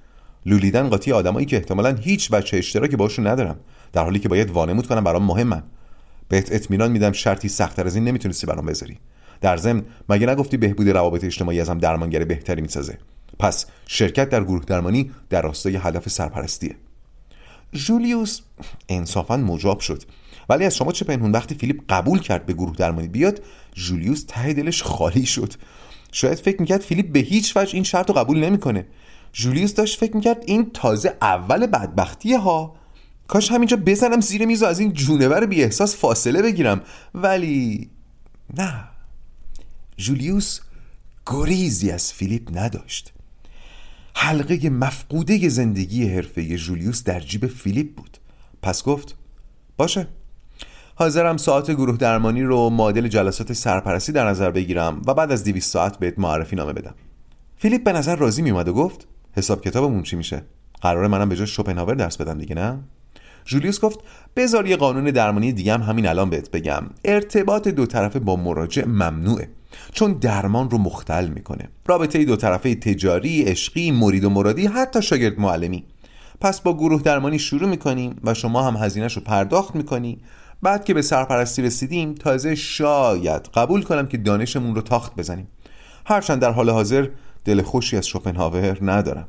لولیدن 0.47 0.89
قاطی 0.89 1.13
آدمایی 1.13 1.47
که 1.47 1.57
احتمالا 1.57 1.95
هیچ 1.95 2.31
بچه 2.31 2.57
اشتراکی 2.57 2.97
باشون 2.97 3.27
ندارم 3.27 3.57
در 3.93 4.05
حالی 4.05 4.19
که 4.19 4.29
باید 4.29 4.51
وانمود 4.51 4.87
کنم 4.87 5.05
برام 5.05 5.23
مهمن 5.23 5.63
بهت 6.29 6.53
اطمینان 6.53 6.93
میدم 6.93 7.13
شرطی 7.13 7.49
سختتر 7.49 7.87
از 7.87 7.95
این 7.95 8.05
نمی‌تونستی 8.05 8.47
برام 8.47 8.67
بذاری. 8.67 8.99
در 9.41 9.57
ضمن 9.57 9.83
مگه 10.09 10.27
نگفتی 10.27 10.57
بهبود 10.57 10.89
روابط 10.89 11.25
اجتماعی 11.25 11.61
ازم 11.61 11.79
درمانگر 11.79 12.25
بهتری 12.25 12.63
می‌سازه؟ 12.63 12.99
پس 13.39 13.67
شرکت 13.87 14.29
در 14.29 14.45
گروه 14.45 14.65
درمانی 14.65 15.11
در 15.31 15.43
راستای 15.43 15.77
هدف 15.77 16.09
سرپرستیه. 16.09 16.75
جولیوس 17.73 18.41
انصافا 18.89 19.37
مجاب 19.37 19.81
شد. 19.81 20.03
ولی 20.49 20.65
از 20.65 20.77
شما 20.77 20.93
چه 20.93 21.05
پنهون 21.05 21.33
وقتی 21.33 21.55
فیلیپ 21.55 21.83
قبول 21.89 22.19
کرد 22.21 22.47
به 22.47 22.53
گروه 22.53 22.77
درمانی 22.77 23.09
بیاد 23.09 23.43
جولیوس 23.75 24.25
ته 24.29 24.53
دلش 24.53 24.83
خالی 24.83 25.27
شد. 25.27 25.53
شاید 26.13 26.39
فکر 26.39 26.61
می‌کرد 26.61 26.81
فیلیپ 26.81 27.13
به 27.13 27.19
هیچ 27.19 27.57
وجه 27.57 27.75
این 27.75 27.85
شرط 27.85 28.09
رو 28.09 28.15
قبول 28.15 28.45
نمی‌کنه. 28.45 28.87
جولیوس 29.33 29.75
داشت 29.75 30.01
فکر 30.01 30.17
می‌کرد 30.17 30.43
این 30.47 30.71
تازه 30.71 31.17
اول 31.23 31.67
بدبختیه 31.67 32.39
ها. 32.39 32.77
کاش 33.29 33.51
همینجا 33.51 33.77
بزنم 33.77 34.21
زیر 34.21 34.47
میز 34.47 34.63
و 34.63 34.67
از 34.67 34.79
این 34.79 34.93
جونور 34.93 35.47
بی 35.47 35.63
احساس 35.63 35.97
فاصله 35.97 36.43
بگیرم. 36.43 36.83
ولی 37.15 37.91
نه. 38.57 38.85
جولیوس 39.97 40.61
گریزی 41.27 41.91
از 41.91 42.13
فیلیپ 42.13 42.59
نداشت. 42.59 43.13
حلقه 44.19 44.71
مفقوده 44.71 45.49
زندگی 45.49 46.09
حرفه‌ای 46.09 46.57
جولیوس 46.57 47.05
در 47.05 47.21
جیب 47.21 47.47
فیلیپ 47.47 47.95
بود. 47.95 48.19
پس 48.63 48.85
گفت 48.85 49.17
باشه. 49.77 50.07
حاضرم 50.95 51.37
ساعت 51.37 51.71
گروه 51.71 51.97
درمانی 51.97 52.43
رو 52.43 52.71
معادل 52.71 53.09
جلسات 53.09 53.53
سرپرستی 53.53 54.13
در 54.13 54.29
نظر 54.29 54.51
بگیرم 54.51 55.03
و 55.07 55.15
بعد 55.15 55.33
از 55.33 55.45
200 55.45 55.73
ساعت 55.73 55.99
بهت 55.99 56.19
معرفی 56.19 56.57
نامه 56.57 56.73
بدم. 56.73 56.95
فیلیپ 57.57 57.85
به 57.85 57.93
نظر 57.93 58.17
راضی 58.17 58.43
میومد 58.43 58.69
و 58.69 58.73
گفت 58.73 59.07
حساب 59.33 59.63
کتابمون 59.63 60.03
چی 60.03 60.17
میشه؟ 60.17 60.43
قرار 60.81 61.07
منم 61.07 61.29
به 61.29 61.37
جای 61.37 61.47
شوپنهاور 61.47 61.95
درس 61.95 62.17
بدم 62.17 62.39
دیگه 62.39 62.55
نه؟ 62.55 62.79
جولیوس 63.45 63.81
گفت 63.81 64.01
بذار 64.37 64.67
یه 64.67 64.77
قانون 64.77 65.05
درمانی 65.05 65.53
دیگه 65.53 65.75
هم 65.75 65.83
همین 65.83 66.07
الان 66.07 66.31
بهت 66.31 66.51
بگم. 66.51 66.83
ارتباط 67.05 67.69
دو 67.69 67.87
طرفه 67.87 68.19
با 68.19 68.37
مراجع 68.37 68.85
ممنوعه. 68.85 69.49
چون 69.93 70.13
درمان 70.13 70.71
رو 70.71 70.79
مختل 70.79 71.29
می‌کنه. 71.29 71.69
رابطه 71.87 72.25
دو 72.25 72.37
طرفه 72.37 72.75
تجاری، 72.75 73.43
عشقی، 73.43 73.91
مرید 73.91 74.25
و 74.25 74.31
مرادی 74.31 74.67
حتی 74.67 75.03
شاگرد 75.03 75.41
معلمی. 75.41 75.85
پس 76.41 76.61
با 76.61 76.75
گروه 76.75 77.03
درمانی 77.03 77.39
شروع 77.39 77.69
می‌کنیم 77.69 78.21
و 78.25 78.35
شما 78.35 78.63
هم 78.63 78.77
هزینهش 78.77 79.17
رو 79.17 79.23
پرداخت 79.23 79.77
می‌کنی. 79.77 80.19
بعد 80.63 80.85
که 80.85 80.95
به 80.95 81.03
سرپرستی 81.03 81.63
رسیدیم 81.63 82.15
تازه 82.15 82.55
شاید 82.55 83.43
قبول 83.55 83.83
کنم 83.83 84.07
که 84.07 84.17
دانشمون 84.17 84.75
رو 84.75 84.83
تاخت 84.83 85.17
بزنیم. 85.17 85.49
هرچند 86.07 86.41
در 86.41 86.51
حال 86.51 86.71
حاضر 86.71 87.09
دل 87.45 87.63
خوشی 87.63 87.97
از 87.97 88.07
شوپنهاور 88.07 88.79
ندارم. 88.83 89.29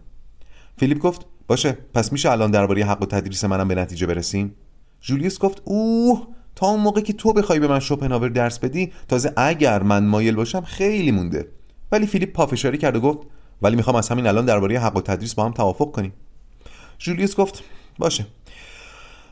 فیلیپ 0.78 1.00
گفت 1.00 1.26
باشه 1.48 1.78
پس 1.94 2.12
میشه 2.12 2.32
الان 2.32 2.52
درباره 2.52 2.86
حق 2.86 3.02
و 3.02 3.06
تدریس 3.06 3.46
منم 3.46 3.68
به 3.68 3.76
نتیجه 3.76 4.08
برسیم. 4.08 4.56
جولیوس 5.02 5.40
گفت 5.40 5.62
اوه! 5.66 6.28
تا 6.58 6.68
اون 6.68 6.80
موقع 6.80 7.02
که 7.02 7.14
تو 7.14 7.34
بخوای 7.34 7.60
به 7.60 7.68
من 7.68 7.80
شوپنهاور 7.80 8.30
درس 8.30 8.60
بدی 8.60 8.92
تازه 9.08 9.34
اگر 9.38 9.84
من 9.84 10.06
مایل 10.06 10.36
باشم 10.36 10.62
خیلی 10.62 11.12
مونده. 11.12 11.48
ولی 11.92 12.08
فیلیپ 12.08 12.34
پافشاری 12.34 12.78
کرد 12.78 12.96
و 12.96 13.02
گفت 13.02 13.20
ولی 13.62 13.76
می‌خوام 13.76 13.96
از 13.96 14.10
همین 14.10 14.28
الان 14.28 14.46
درباره 14.46 14.80
حق 14.80 14.98
و 14.98 15.02
تدریس 15.02 15.34
با 15.34 15.46
هم 15.46 15.52
توافق 15.52 15.92
کنیم. 15.92 16.14
جولیوس 16.98 17.36
گفت 17.36 17.64
باشه. 18.00 18.26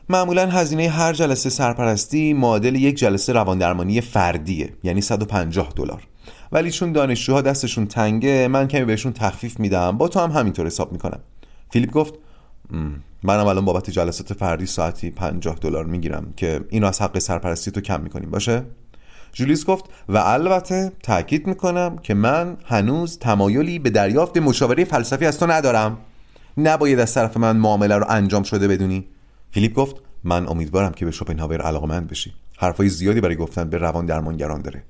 معمولا 0.08 0.46
هزینه 0.46 0.88
هر 0.88 1.12
جلسه 1.12 1.50
سرپرستی 1.50 2.32
معادل 2.32 2.74
یک 2.74 2.96
جلسه 2.96 3.32
رواندرمانی 3.32 4.00
فردیه 4.00 4.72
یعنی 4.84 5.00
150 5.00 5.72
دلار. 5.76 6.02
ولی 6.52 6.70
چون 6.70 6.92
دانشجوها 6.92 7.40
دستشون 7.40 7.86
تنگه 7.86 8.48
من 8.48 8.68
کمی 8.68 8.84
بهشون 8.84 9.12
تخفیف 9.12 9.60
میدم 9.60 9.98
با 9.98 10.08
تو 10.08 10.20
هم 10.20 10.30
همینطور 10.30 10.66
حساب 10.66 10.92
می‌کنم. 10.92 11.20
فیلیپ 11.70 11.90
گفت 11.90 12.14
منم 13.22 13.46
الان 13.46 13.64
بابت 13.64 13.90
جلسات 13.90 14.32
فردی 14.32 14.66
ساعتی 14.66 15.10
50 15.10 15.56
دلار 15.60 15.84
می‌گیرم 15.84 16.32
که 16.36 16.60
اینو 16.68 16.86
از 16.86 17.02
حق 17.02 17.18
سرپرستی 17.18 17.70
تو 17.70 17.80
کم 17.80 18.00
می‌کنیم. 18.00 18.30
باشه؟ 18.30 18.62
جولیس 19.32 19.64
گفت 19.64 19.84
و 20.08 20.16
البته 20.18 20.92
تاکید 21.02 21.46
می‌کنم 21.46 21.98
که 22.02 22.14
من 22.14 22.56
هنوز 22.64 23.18
تمایلی 23.18 23.78
به 23.78 23.90
دریافت 23.90 24.36
مشاوره 24.36 24.84
فلسفی 24.84 25.26
از 25.26 25.38
تو 25.38 25.46
ندارم. 25.46 25.98
نباید 26.58 26.98
از 26.98 27.14
طرف 27.14 27.36
من 27.36 27.56
معامله 27.56 27.96
رو 27.96 28.06
انجام 28.08 28.42
شده 28.42 28.68
بدونی. 28.68 29.06
فیلیپ 29.50 29.74
گفت 29.74 29.96
من 30.24 30.48
امیدوارم 30.48 30.92
که 30.92 31.04
به 31.04 31.10
شوپنهاور 31.10 31.62
علاقمند 31.62 32.08
بشی. 32.08 32.32
حرفای 32.58 32.88
زیادی 32.88 33.20
برای 33.20 33.36
گفتن 33.36 33.70
به 33.70 33.78
روان 33.78 34.06
درمانگران 34.06 34.62
داره. 34.62 34.82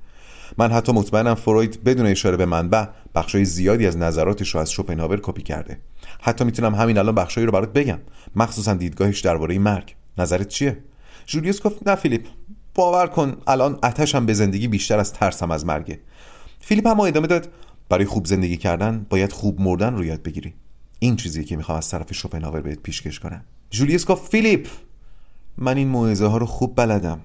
من 0.58 0.72
حتی 0.72 0.92
مطمئنم 0.92 1.34
فروید 1.34 1.84
بدون 1.84 2.06
اشاره 2.06 2.36
به 2.36 2.46
منبع 2.46 2.84
بخشای 3.14 3.44
زیادی 3.44 3.86
از 3.86 3.96
نظراتش 3.96 4.54
رو 4.54 4.60
از 4.60 4.70
شوپنهاور 4.70 5.20
کپی 5.22 5.42
کرده. 5.42 5.78
حتی 6.20 6.44
می‌تونم 6.44 6.74
همین 6.74 6.98
الان 6.98 7.14
بخشایی 7.14 7.46
رو 7.46 7.52
برات 7.52 7.72
بگم. 7.72 7.98
مخصوصا 8.36 8.74
دیدگاهش 8.74 9.20
درباره 9.20 9.58
مرگ. 9.58 9.94
نظرت 10.18 10.48
چیه؟ 10.48 10.78
جولیوس 11.26 11.62
گفت 11.62 11.88
نه 11.88 11.94
فیلیپ 11.94 12.26
باور 12.74 13.06
کن 13.06 13.36
الان 13.46 13.78
آتشم 13.82 14.26
به 14.26 14.34
زندگی 14.34 14.68
بیشتر 14.68 14.98
از 14.98 15.12
ترسم 15.12 15.50
از 15.50 15.66
مرگه. 15.66 16.00
فیلیپ 16.60 16.86
هم 16.86 17.00
ادامه 17.00 17.26
داد 17.26 17.48
برای 17.88 18.04
خوب 18.04 18.26
زندگی 18.26 18.56
کردن 18.56 19.06
باید 19.10 19.32
خوب 19.32 19.60
مردن 19.60 19.94
رو 19.94 20.04
یاد 20.04 20.22
بگیری. 20.22 20.54
این 20.98 21.16
چیزی 21.16 21.44
که 21.44 21.56
می‌خوام 21.56 21.78
از 21.78 21.90
طرف 21.90 22.14
شوپنهاور 22.14 22.60
بهت 22.60 22.78
پیشکش 22.78 23.20
کنم. 23.20 23.44
جولیوس 23.70 24.06
گفت 24.06 24.30
فیلیپ 24.30 24.66
من 25.58 25.76
این 25.76 25.88
موعظه 25.88 26.26
ها 26.26 26.36
رو 26.36 26.46
خوب 26.46 26.76
بلدم. 26.76 27.20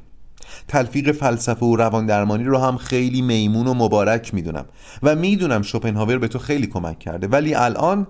تلفیق 0.67 1.12
فلسفه 1.12 1.65
و 1.65 1.75
روان 1.75 2.06
درمانی 2.06 2.43
رو 2.43 2.58
هم 2.58 2.77
خیلی 2.77 3.21
میمون 3.21 3.67
و 3.67 3.73
مبارک 3.73 4.34
می‌دونم 4.34 4.65
و 5.04 5.15
می‌دونم 5.15 5.62
شوپنهاور 5.62 6.17
به 6.17 6.27
تو 6.27 6.39
خیلی 6.39 6.67
کمک 6.67 6.99
کرده 6.99 7.27
ولی 7.27 7.54
الان 7.54 8.08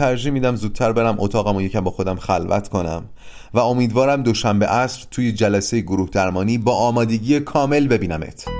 ترجیح 0.00 0.32
میدم 0.32 0.56
زودتر 0.56 0.92
برم 0.92 1.16
اتاقم 1.18 1.56
و 1.56 1.62
یکم 1.62 1.80
با 1.80 1.90
خودم 1.90 2.16
خلوت 2.16 2.68
کنم 2.68 3.02
و 3.54 3.58
امیدوارم 3.58 4.22
دوشنبه 4.22 4.66
عصر 4.66 5.06
توی 5.10 5.32
جلسه 5.32 5.80
گروه 5.80 6.08
درمانی 6.10 6.58
با 6.58 6.76
آمادگی 6.76 7.40
کامل 7.40 7.88
ببینمت. 7.88 8.59